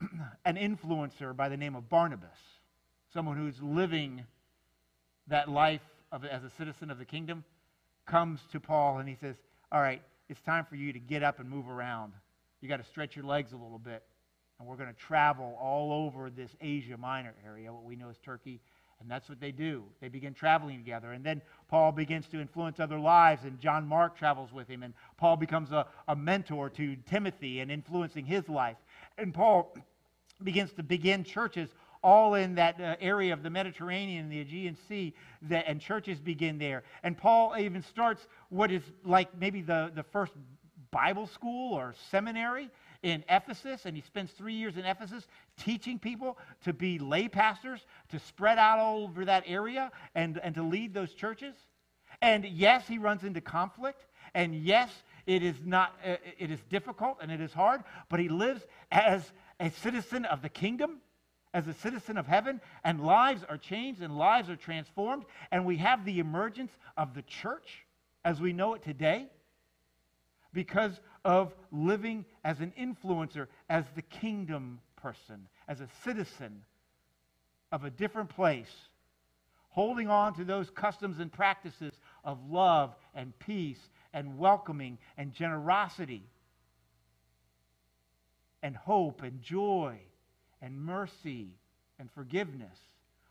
an 0.44 0.54
influencer 0.54 1.34
by 1.34 1.48
the 1.48 1.56
name 1.56 1.74
of 1.74 1.88
Barnabas, 1.88 2.38
someone 3.12 3.36
who's 3.36 3.60
living 3.60 4.22
that 5.26 5.48
life 5.48 5.80
of, 6.12 6.24
as 6.24 6.44
a 6.44 6.50
citizen 6.50 6.90
of 6.90 6.98
the 6.98 7.04
kingdom, 7.04 7.44
comes 8.06 8.40
to 8.52 8.60
Paul 8.60 8.98
and 8.98 9.08
he 9.08 9.16
says, 9.20 9.36
All 9.72 9.80
right, 9.80 10.02
it's 10.28 10.40
time 10.40 10.64
for 10.68 10.76
you 10.76 10.92
to 10.92 10.98
get 10.98 11.22
up 11.22 11.40
and 11.40 11.48
move 11.48 11.68
around. 11.68 12.12
You 12.60 12.68
got 12.68 12.78
to 12.78 12.84
stretch 12.84 13.16
your 13.16 13.24
legs 13.24 13.52
a 13.52 13.56
little 13.56 13.78
bit. 13.78 14.02
And 14.58 14.66
we're 14.66 14.76
going 14.76 14.92
to 14.92 14.98
travel 14.98 15.56
all 15.60 15.92
over 15.92 16.30
this 16.30 16.50
Asia 16.60 16.96
Minor 16.96 17.34
area, 17.44 17.72
what 17.72 17.84
we 17.84 17.94
know 17.94 18.08
as 18.08 18.16
Turkey. 18.18 18.60
And 19.00 19.10
that's 19.10 19.28
what 19.28 19.40
they 19.40 19.52
do. 19.52 19.84
They 20.00 20.08
begin 20.08 20.32
traveling 20.32 20.78
together. 20.78 21.12
And 21.12 21.22
then 21.22 21.42
Paul 21.68 21.92
begins 21.92 22.26
to 22.28 22.40
influence 22.40 22.80
other 22.80 22.98
lives, 22.98 23.44
and 23.44 23.60
John 23.60 23.86
Mark 23.86 24.16
travels 24.16 24.52
with 24.52 24.68
him. 24.68 24.82
And 24.82 24.94
Paul 25.18 25.36
becomes 25.36 25.70
a, 25.70 25.86
a 26.08 26.16
mentor 26.16 26.70
to 26.70 26.96
Timothy 27.04 27.60
and 27.60 27.70
influencing 27.70 28.24
his 28.24 28.48
life. 28.48 28.78
And 29.18 29.34
Paul 29.34 29.76
begins 30.42 30.72
to 30.74 30.82
begin 30.82 31.24
churches 31.24 31.68
all 32.06 32.34
in 32.34 32.54
that 32.54 32.80
uh, 32.80 32.94
area 33.00 33.32
of 33.32 33.42
the 33.42 33.50
Mediterranean 33.50 34.22
and 34.22 34.32
the 34.32 34.40
Aegean 34.40 34.76
Sea, 34.88 35.12
that, 35.42 35.64
and 35.66 35.80
churches 35.80 36.20
begin 36.20 36.56
there. 36.56 36.84
And 37.02 37.18
Paul 37.18 37.56
even 37.58 37.82
starts 37.82 38.28
what 38.48 38.70
is 38.70 38.82
like 39.04 39.36
maybe 39.36 39.60
the, 39.60 39.90
the 39.92 40.04
first 40.04 40.32
Bible 40.92 41.26
school 41.26 41.74
or 41.74 41.94
seminary 42.12 42.70
in 43.02 43.24
Ephesus, 43.28 43.86
and 43.86 43.96
he 43.96 44.02
spends 44.02 44.30
three 44.30 44.54
years 44.54 44.76
in 44.76 44.84
Ephesus 44.84 45.26
teaching 45.58 45.98
people 45.98 46.38
to 46.62 46.72
be 46.72 47.00
lay 47.00 47.26
pastors, 47.26 47.80
to 48.10 48.20
spread 48.20 48.56
out 48.56 48.78
all 48.78 49.02
over 49.02 49.24
that 49.24 49.42
area, 49.44 49.90
and, 50.14 50.38
and 50.44 50.54
to 50.54 50.62
lead 50.62 50.94
those 50.94 51.12
churches. 51.12 51.56
And 52.22 52.44
yes, 52.44 52.86
he 52.86 52.98
runs 52.98 53.24
into 53.24 53.40
conflict, 53.40 54.06
and 54.32 54.54
yes, 54.54 54.90
it 55.26 55.42
is 55.42 55.56
not 55.64 55.98
uh, 56.04 56.16
it 56.38 56.52
is 56.52 56.60
difficult 56.70 57.18
and 57.20 57.32
it 57.32 57.40
is 57.40 57.52
hard, 57.52 57.82
but 58.08 58.20
he 58.20 58.28
lives 58.28 58.64
as 58.92 59.32
a 59.58 59.70
citizen 59.70 60.24
of 60.24 60.40
the 60.40 60.48
kingdom, 60.48 61.00
as 61.56 61.66
a 61.66 61.72
citizen 61.72 62.18
of 62.18 62.26
heaven, 62.26 62.60
and 62.84 63.00
lives 63.00 63.42
are 63.48 63.56
changed 63.56 64.02
and 64.02 64.18
lives 64.18 64.50
are 64.50 64.56
transformed, 64.56 65.24
and 65.50 65.64
we 65.64 65.78
have 65.78 66.04
the 66.04 66.18
emergence 66.18 66.70
of 66.98 67.14
the 67.14 67.22
church 67.22 67.86
as 68.26 68.42
we 68.42 68.52
know 68.52 68.74
it 68.74 68.84
today 68.84 69.26
because 70.52 71.00
of 71.24 71.54
living 71.72 72.26
as 72.44 72.60
an 72.60 72.74
influencer, 72.78 73.46
as 73.70 73.86
the 73.94 74.02
kingdom 74.02 74.78
person, 74.96 75.48
as 75.66 75.80
a 75.80 75.88
citizen 76.04 76.60
of 77.72 77.84
a 77.84 77.90
different 77.90 78.28
place, 78.28 78.74
holding 79.70 80.10
on 80.10 80.34
to 80.34 80.44
those 80.44 80.68
customs 80.68 81.20
and 81.20 81.32
practices 81.32 81.94
of 82.22 82.38
love 82.50 82.94
and 83.14 83.32
peace 83.38 83.80
and 84.12 84.36
welcoming 84.36 84.98
and 85.16 85.32
generosity 85.32 86.22
and 88.62 88.76
hope 88.76 89.22
and 89.22 89.40
joy 89.40 89.98
and 90.62 90.78
mercy 90.78 91.48
and 91.98 92.10
forgiveness. 92.14 92.78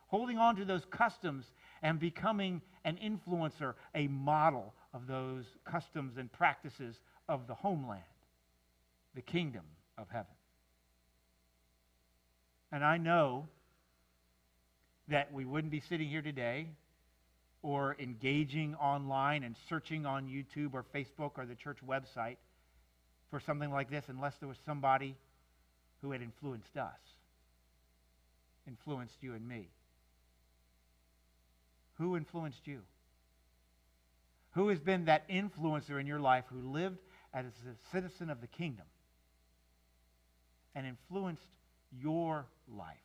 Holding 0.07 0.37
on 0.37 0.55
to 0.57 0.65
those 0.65 0.83
customs 0.91 1.45
and 1.81 1.99
becoming 1.99 2.61
an 2.83 2.97
influencer, 2.97 3.73
a 3.93 4.07
model 4.07 4.73
of 4.93 5.07
those 5.07 5.45
customs 5.65 6.17
and 6.17 6.31
practices 6.31 6.95
of 7.27 7.47
the 7.47 7.55
homeland, 7.55 8.03
the 9.15 9.21
kingdom 9.21 9.63
of 9.97 10.07
heaven. 10.09 10.27
And 12.71 12.83
I 12.83 12.97
know 12.97 13.47
that 15.07 15.31
we 15.33 15.45
wouldn't 15.45 15.71
be 15.71 15.81
sitting 15.87 16.09
here 16.09 16.21
today 16.21 16.67
or 17.61 17.95
engaging 17.99 18.75
online 18.75 19.43
and 19.43 19.55
searching 19.69 20.05
on 20.05 20.27
YouTube 20.27 20.73
or 20.73 20.85
Facebook 20.93 21.31
or 21.37 21.45
the 21.45 21.55
church 21.55 21.77
website 21.87 22.37
for 23.31 23.39
something 23.39 23.71
like 23.71 23.89
this 23.89 24.05
unless 24.07 24.33
there 24.39 24.47
was 24.47 24.57
somebody 24.65 25.15
who 26.01 26.11
had 26.11 26.21
influenced 26.21 26.77
us, 26.77 26.99
influenced 28.67 29.15
you 29.21 29.33
and 29.33 29.47
me. 29.47 29.69
Who 31.95 32.17
influenced 32.17 32.65
you? 32.65 32.81
Who 34.51 34.69
has 34.69 34.79
been 34.79 35.05
that 35.05 35.27
influencer 35.29 35.99
in 35.99 36.07
your 36.07 36.19
life 36.19 36.45
who 36.49 36.71
lived 36.71 36.99
as 37.33 37.45
a 37.45 37.91
citizen 37.91 38.29
of 38.29 38.39
the 38.39 38.47
kingdom 38.47 38.85
and 40.73 40.85
influenced 40.85 41.43
your 42.01 42.45
life. 42.73 42.95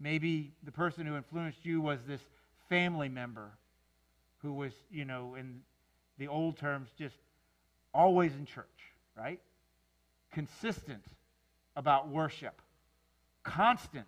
Maybe 0.00 0.52
the 0.64 0.72
person 0.72 1.06
who 1.06 1.16
influenced 1.16 1.64
you 1.64 1.80
was 1.80 2.00
this 2.06 2.20
family 2.68 3.08
member 3.08 3.52
who 4.38 4.52
was, 4.52 4.72
you 4.90 5.04
know, 5.04 5.36
in 5.38 5.60
the 6.18 6.26
old 6.26 6.58
terms, 6.58 6.88
just 6.98 7.14
always 7.94 8.32
in 8.32 8.44
church, 8.44 8.66
right? 9.16 9.40
Consistent 10.32 11.04
about 11.76 12.08
worship, 12.08 12.60
constant 13.42 14.06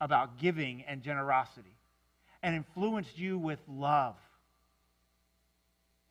about 0.00 0.38
giving 0.38 0.82
and 0.86 1.02
generosity, 1.02 1.76
and 2.42 2.54
influenced 2.54 3.18
you 3.18 3.38
with 3.38 3.60
love 3.68 4.16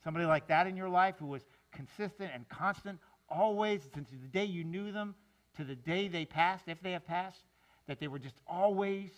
Somebody 0.08 0.26
like 0.26 0.48
that 0.48 0.68
in 0.68 0.78
your 0.78 0.88
life 0.88 1.16
who 1.20 1.26
was 1.26 1.42
consistent 1.74 2.32
and 2.34 2.48
constant, 2.48 2.98
always, 3.28 3.82
since 3.94 4.10
the 4.10 4.28
day 4.30 4.46
you 4.46 4.64
knew 4.64 4.94
them 4.94 5.16
to 5.58 5.66
the 5.66 5.76
day 5.76 6.08
they 6.08 6.24
passed, 6.24 6.70
if 6.70 6.82
they 6.82 6.94
have 6.94 7.06
passed, 7.06 7.42
that 7.88 8.00
they 8.00 8.08
were 8.08 8.18
just 8.18 8.38
always 8.48 9.12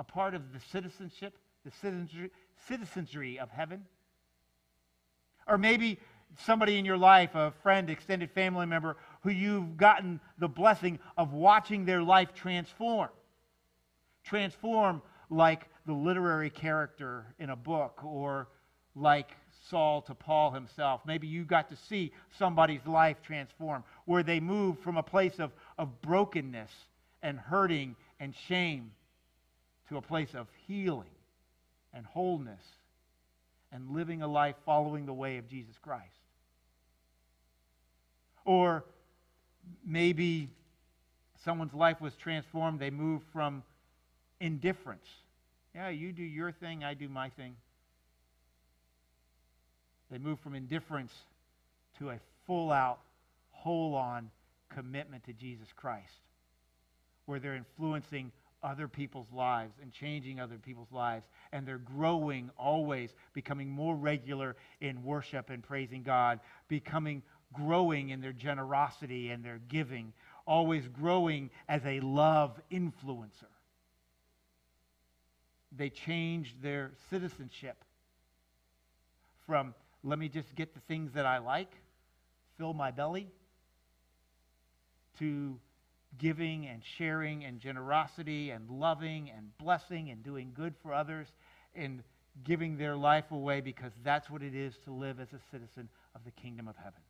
a 0.00 0.02
part 0.02 0.34
of 0.34 0.52
the 0.52 0.58
citizenship, 0.58 1.38
the 1.64 1.70
citizenry, 1.70 2.30
citizenry 2.66 3.38
of 3.38 3.48
heaven. 3.50 3.84
Or 5.46 5.56
maybe 5.56 6.00
somebody 6.40 6.78
in 6.78 6.84
your 6.84 6.96
life, 6.96 7.34
a 7.34 7.52
friend, 7.62 7.90
extended 7.90 8.30
family 8.30 8.66
member, 8.66 8.96
who 9.22 9.30
you've 9.30 9.76
gotten 9.76 10.20
the 10.38 10.48
blessing 10.48 10.98
of 11.16 11.32
watching 11.32 11.84
their 11.84 12.02
life 12.02 12.34
transform. 12.34 13.10
Transform 14.24 15.02
like 15.30 15.68
the 15.86 15.92
literary 15.92 16.50
character 16.50 17.26
in 17.38 17.50
a 17.50 17.56
book 17.56 18.04
or 18.04 18.48
like 18.94 19.30
Saul 19.68 20.02
to 20.02 20.14
Paul 20.14 20.50
himself. 20.50 21.00
Maybe 21.06 21.26
you 21.26 21.44
got 21.44 21.70
to 21.70 21.76
see 21.76 22.12
somebody's 22.38 22.84
life 22.86 23.16
transform, 23.22 23.84
where 24.04 24.22
they 24.22 24.40
move 24.40 24.78
from 24.80 24.96
a 24.96 25.02
place 25.02 25.38
of, 25.38 25.52
of 25.78 26.00
brokenness 26.02 26.70
and 27.22 27.38
hurting 27.38 27.96
and 28.20 28.34
shame 28.48 28.92
to 29.88 29.96
a 29.96 30.02
place 30.02 30.34
of 30.34 30.46
healing 30.66 31.10
and 31.94 32.04
wholeness 32.06 32.62
and 33.72 33.90
living 33.90 34.22
a 34.22 34.28
life 34.28 34.56
following 34.66 35.06
the 35.06 35.14
way 35.14 35.38
of 35.38 35.48
Jesus 35.48 35.74
Christ. 35.80 36.21
Or 38.44 38.84
maybe 39.84 40.48
someone's 41.44 41.74
life 41.74 42.00
was 42.00 42.14
transformed. 42.16 42.80
They 42.80 42.90
moved 42.90 43.24
from 43.32 43.62
indifference. 44.40 45.06
Yeah, 45.74 45.88
you 45.88 46.12
do 46.12 46.22
your 46.22 46.52
thing, 46.52 46.84
I 46.84 46.94
do 46.94 47.08
my 47.08 47.30
thing. 47.30 47.56
They 50.10 50.18
move 50.18 50.38
from 50.40 50.54
indifference 50.54 51.12
to 51.98 52.10
a 52.10 52.18
full 52.46 52.70
out, 52.70 52.98
whole 53.50 53.94
on 53.94 54.30
commitment 54.68 55.24
to 55.24 55.32
Jesus 55.32 55.68
Christ, 55.74 56.20
where 57.26 57.38
they're 57.38 57.54
influencing 57.54 58.32
other 58.62 58.86
people's 58.86 59.26
lives 59.32 59.74
and 59.82 59.92
changing 59.92 60.38
other 60.38 60.56
people's 60.56 60.92
lives. 60.92 61.26
And 61.52 61.66
they're 61.66 61.78
growing 61.78 62.50
always, 62.56 63.14
becoming 63.32 63.68
more 63.68 63.96
regular 63.96 64.56
in 64.80 65.02
worship 65.02 65.50
and 65.50 65.62
praising 65.62 66.02
God, 66.02 66.40
becoming 66.68 67.22
growing 67.52 68.10
in 68.10 68.20
their 68.20 68.32
generosity 68.32 69.30
and 69.30 69.44
their 69.44 69.60
giving, 69.68 70.12
always 70.46 70.86
growing 70.88 71.50
as 71.68 71.84
a 71.84 72.00
love 72.00 72.60
influencer. 72.70 73.50
They 75.76 75.90
changed 75.90 76.62
their 76.62 76.92
citizenship 77.10 77.76
from 79.46 79.74
let 80.04 80.18
me 80.18 80.28
just 80.28 80.54
get 80.54 80.74
the 80.74 80.80
things 80.80 81.12
that 81.12 81.26
I 81.26 81.38
like, 81.38 81.72
fill 82.58 82.74
my 82.74 82.90
belly, 82.90 83.28
to 85.18 85.58
giving 86.18 86.66
and 86.66 86.82
sharing 86.98 87.44
and 87.44 87.60
generosity 87.60 88.50
and 88.50 88.68
loving 88.68 89.30
and 89.34 89.56
blessing 89.58 90.10
and 90.10 90.22
doing 90.22 90.52
good 90.54 90.74
for 90.82 90.92
others 90.92 91.28
and 91.74 92.02
giving 92.44 92.76
their 92.76 92.96
life 92.96 93.30
away 93.30 93.60
because 93.60 93.92
that's 94.02 94.28
what 94.28 94.42
it 94.42 94.54
is 94.54 94.74
to 94.84 94.92
live 94.92 95.20
as 95.20 95.28
a 95.32 95.40
citizen 95.50 95.88
of 96.14 96.24
the 96.24 96.30
kingdom 96.32 96.68
of 96.68 96.76
heaven. 96.76 97.00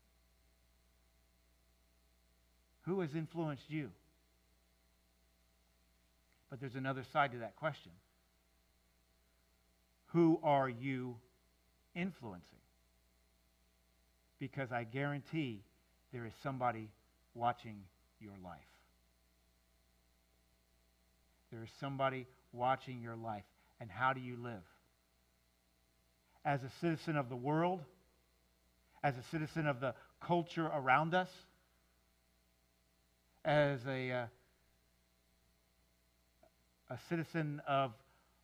Who 2.83 3.01
has 3.01 3.15
influenced 3.15 3.65
you? 3.69 3.91
But 6.51 6.61
there's 6.61 6.75
another 6.75 7.05
side 7.13 7.33
to 7.33 7.39
that 7.39 7.57
question. 7.57 7.93
Who 10.09 10.39
are 10.43 10.69
you 10.69 11.17
influencing? 11.95 12.59
Because 14.39 14.73
I 14.73 14.85
guarantee 14.85 15.63
there 16.13 16.27
is 16.27 16.33
somebody 16.43 16.91
watching 17.35 17.77
your 18.21 18.35
life. 18.45 18.59
There 21.51 21.63
is 21.63 21.71
somebody 21.81 22.27
watching 22.53 23.01
your 23.01 23.17
life. 23.17 23.45
And 23.81 23.91
how 23.91 24.13
do 24.13 24.21
you 24.21 24.37
live? 24.37 24.63
As 26.45 26.63
a 26.63 26.71
citizen 26.81 27.17
of 27.17 27.29
the 27.29 27.37
world, 27.37 27.81
as 29.03 29.15
a 29.17 29.23
citizen 29.31 29.67
of 29.67 29.81
the 29.81 29.95
culture 30.21 30.67
around 30.67 31.15
us, 31.15 31.29
as 33.45 33.81
a, 33.87 34.11
uh, 34.11 34.27
a 36.91 36.99
citizen 37.09 37.61
of 37.67 37.93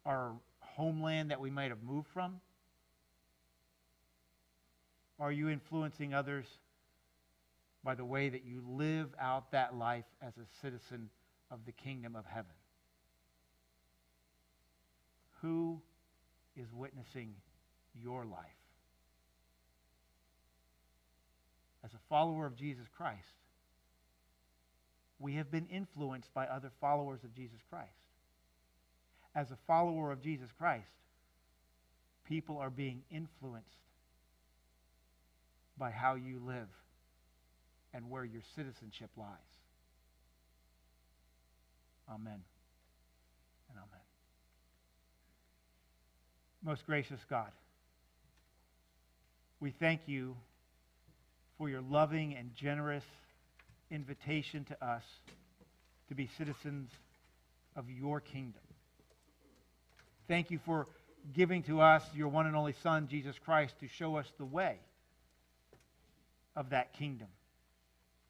our 0.04 0.32
homeland 0.60 1.30
that 1.30 1.40
we 1.40 1.50
might 1.50 1.70
have 1.70 1.82
moved 1.82 2.08
from? 2.12 2.40
Are 5.20 5.32
you 5.32 5.48
influencing 5.48 6.14
others 6.14 6.46
by 7.84 7.94
the 7.94 8.04
way 8.04 8.28
that 8.28 8.44
you 8.44 8.62
live 8.68 9.08
out 9.20 9.50
that 9.52 9.76
life 9.76 10.04
as 10.22 10.32
a 10.36 10.46
citizen 10.62 11.10
of 11.50 11.60
the 11.66 11.72
kingdom 11.72 12.14
of 12.14 12.24
heaven? 12.26 12.52
Who 15.42 15.80
is 16.56 16.72
witnessing 16.72 17.34
your 18.00 18.24
life? 18.24 18.44
As 21.84 21.92
a 21.94 22.00
follower 22.08 22.46
of 22.46 22.56
Jesus 22.56 22.86
Christ, 22.96 23.18
we 25.18 25.34
have 25.34 25.50
been 25.50 25.66
influenced 25.70 26.32
by 26.32 26.46
other 26.46 26.70
followers 26.80 27.20
of 27.24 27.34
Jesus 27.34 27.58
Christ. 27.70 27.90
As 29.34 29.50
a 29.50 29.58
follower 29.66 30.12
of 30.12 30.22
Jesus 30.22 30.48
Christ, 30.58 30.86
people 32.28 32.58
are 32.58 32.70
being 32.70 33.02
influenced 33.10 33.68
by 35.76 35.90
how 35.90 36.14
you 36.14 36.40
live 36.44 36.68
and 37.94 38.10
where 38.10 38.24
your 38.24 38.42
citizenship 38.54 39.10
lies. 39.16 39.28
Amen 42.08 42.40
and 43.68 43.76
amen. 43.76 44.00
Most 46.64 46.86
gracious 46.86 47.20
God, 47.28 47.50
we 49.60 49.70
thank 49.70 50.02
you 50.06 50.36
for 51.56 51.68
your 51.68 51.82
loving 51.82 52.34
and 52.34 52.54
generous 52.54 53.04
invitation 53.90 54.64
to 54.64 54.84
us 54.84 55.02
to 56.08 56.14
be 56.14 56.28
citizens 56.38 56.90
of 57.76 57.90
your 57.90 58.20
kingdom. 58.20 58.62
Thank 60.26 60.50
you 60.50 60.58
for 60.64 60.86
giving 61.34 61.62
to 61.64 61.80
us 61.80 62.02
your 62.14 62.28
one 62.28 62.46
and 62.46 62.56
only 62.56 62.74
Son, 62.82 63.08
Jesus 63.08 63.36
Christ, 63.44 63.74
to 63.80 63.88
show 63.88 64.16
us 64.16 64.26
the 64.38 64.44
way 64.44 64.76
of 66.56 66.70
that 66.70 66.92
kingdom, 66.94 67.28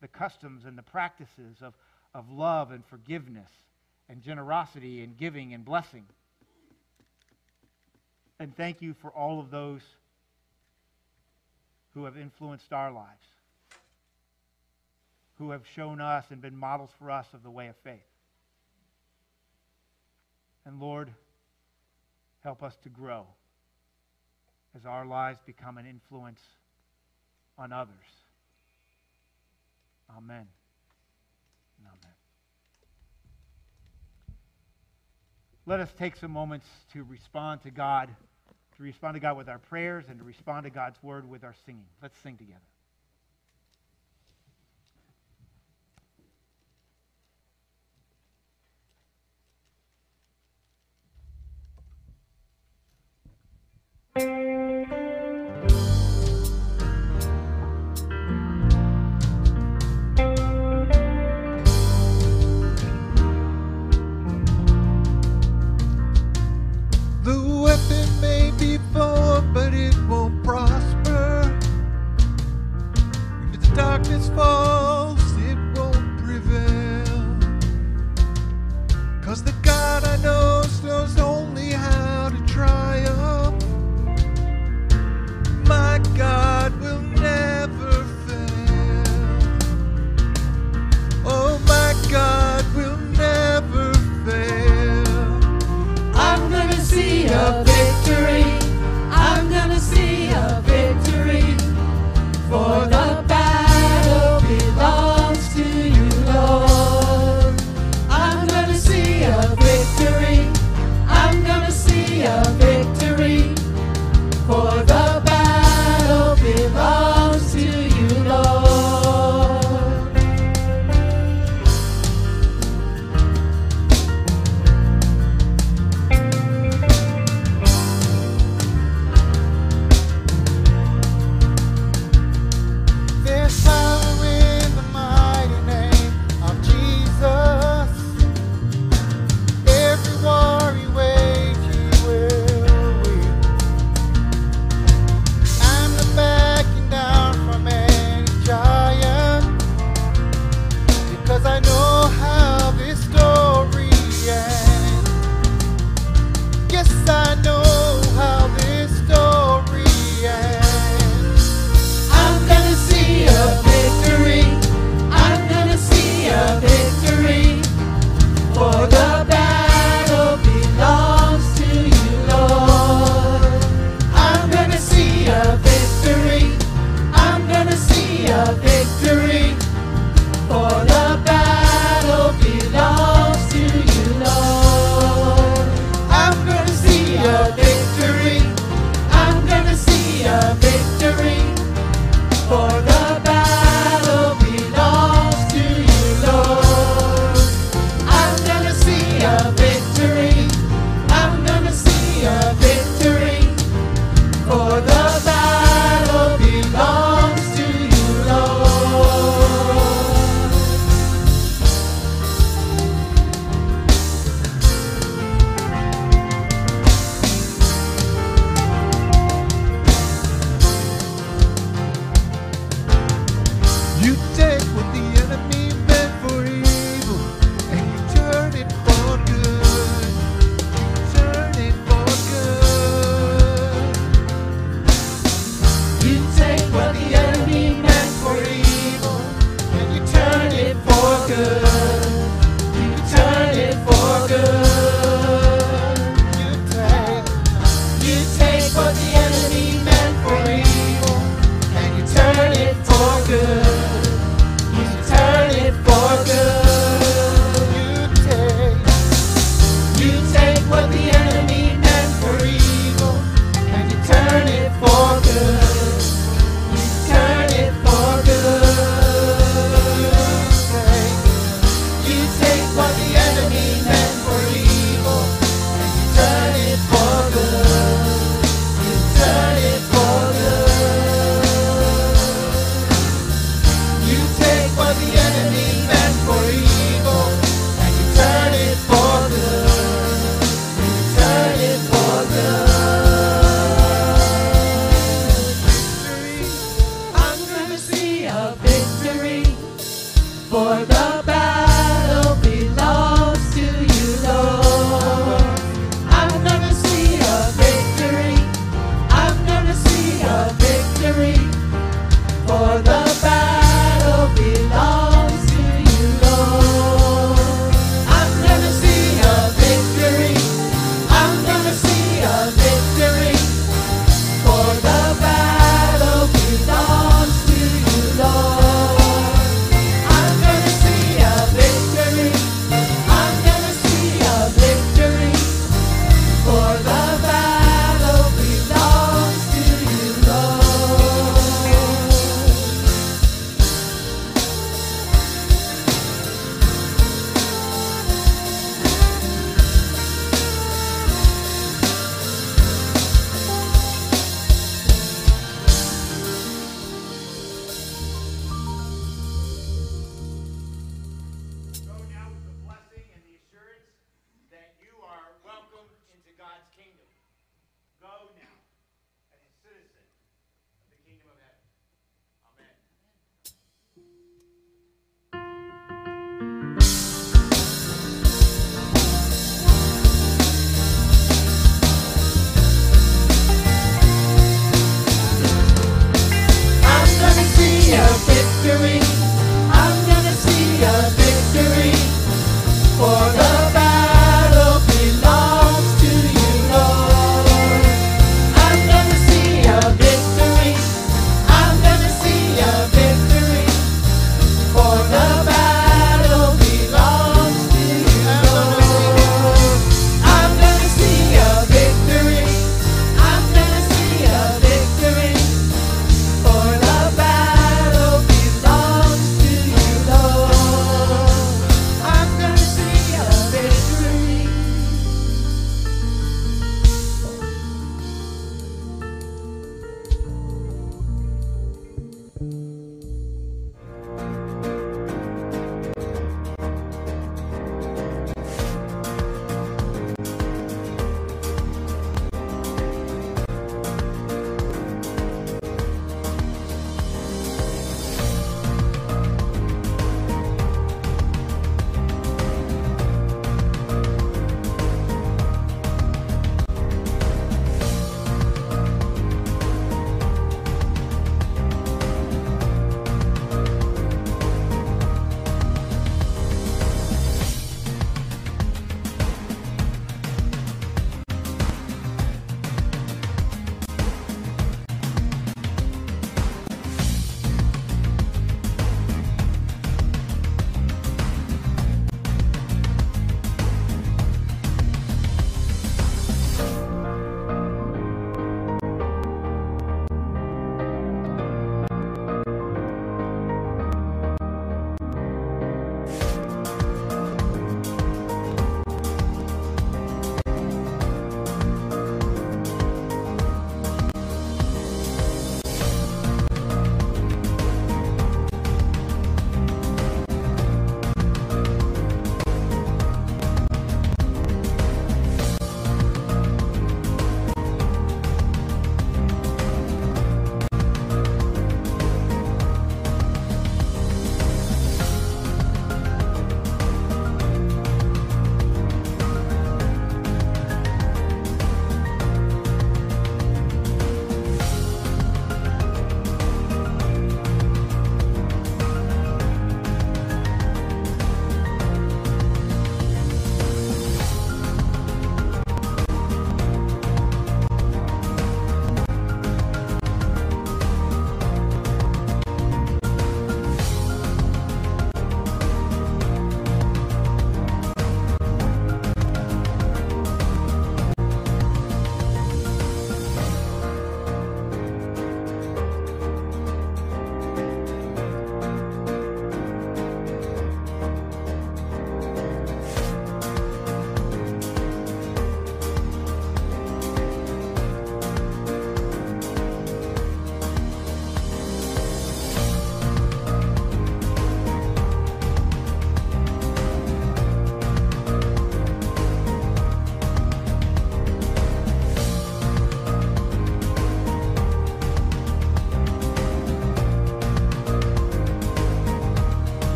the 0.00 0.08
customs 0.08 0.64
and 0.64 0.76
the 0.76 0.82
practices 0.82 1.56
of, 1.62 1.74
of 2.14 2.30
love 2.30 2.70
and 2.70 2.84
forgiveness 2.86 3.50
and 4.08 4.22
generosity 4.22 5.02
and 5.02 5.16
giving 5.16 5.54
and 5.54 5.64
blessing. 5.64 6.04
And 8.40 8.56
thank 8.56 8.82
you 8.82 8.94
for 9.00 9.10
all 9.10 9.40
of 9.40 9.50
those 9.50 9.82
who 11.94 12.04
have 12.04 12.16
influenced 12.16 12.72
our 12.72 12.92
lives 12.92 13.26
who 15.38 15.52
have 15.52 15.62
shown 15.74 16.00
us 16.00 16.24
and 16.30 16.40
been 16.40 16.56
models 16.56 16.90
for 16.98 17.10
us 17.10 17.26
of 17.32 17.42
the 17.42 17.50
way 17.50 17.68
of 17.68 17.76
faith. 17.84 18.00
And 20.66 20.80
Lord, 20.80 21.10
help 22.42 22.62
us 22.62 22.76
to 22.82 22.88
grow 22.88 23.26
as 24.76 24.84
our 24.84 25.06
lives 25.06 25.38
become 25.46 25.78
an 25.78 25.86
influence 25.86 26.40
on 27.56 27.72
others. 27.72 27.94
Amen. 30.16 30.46
Amen. 31.86 32.14
Let 35.66 35.80
us 35.80 35.90
take 35.98 36.16
some 36.16 36.30
moments 36.30 36.66
to 36.92 37.04
respond 37.04 37.62
to 37.62 37.70
God, 37.70 38.08
to 38.76 38.82
respond 38.82 39.14
to 39.14 39.20
God 39.20 39.36
with 39.36 39.48
our 39.48 39.58
prayers, 39.58 40.04
and 40.08 40.18
to 40.18 40.24
respond 40.24 40.64
to 40.64 40.70
God's 40.70 41.02
word 41.02 41.28
with 41.28 41.44
our 41.44 41.54
singing. 41.66 41.86
Let's 42.02 42.16
sing 42.22 42.36
together. 42.36 42.60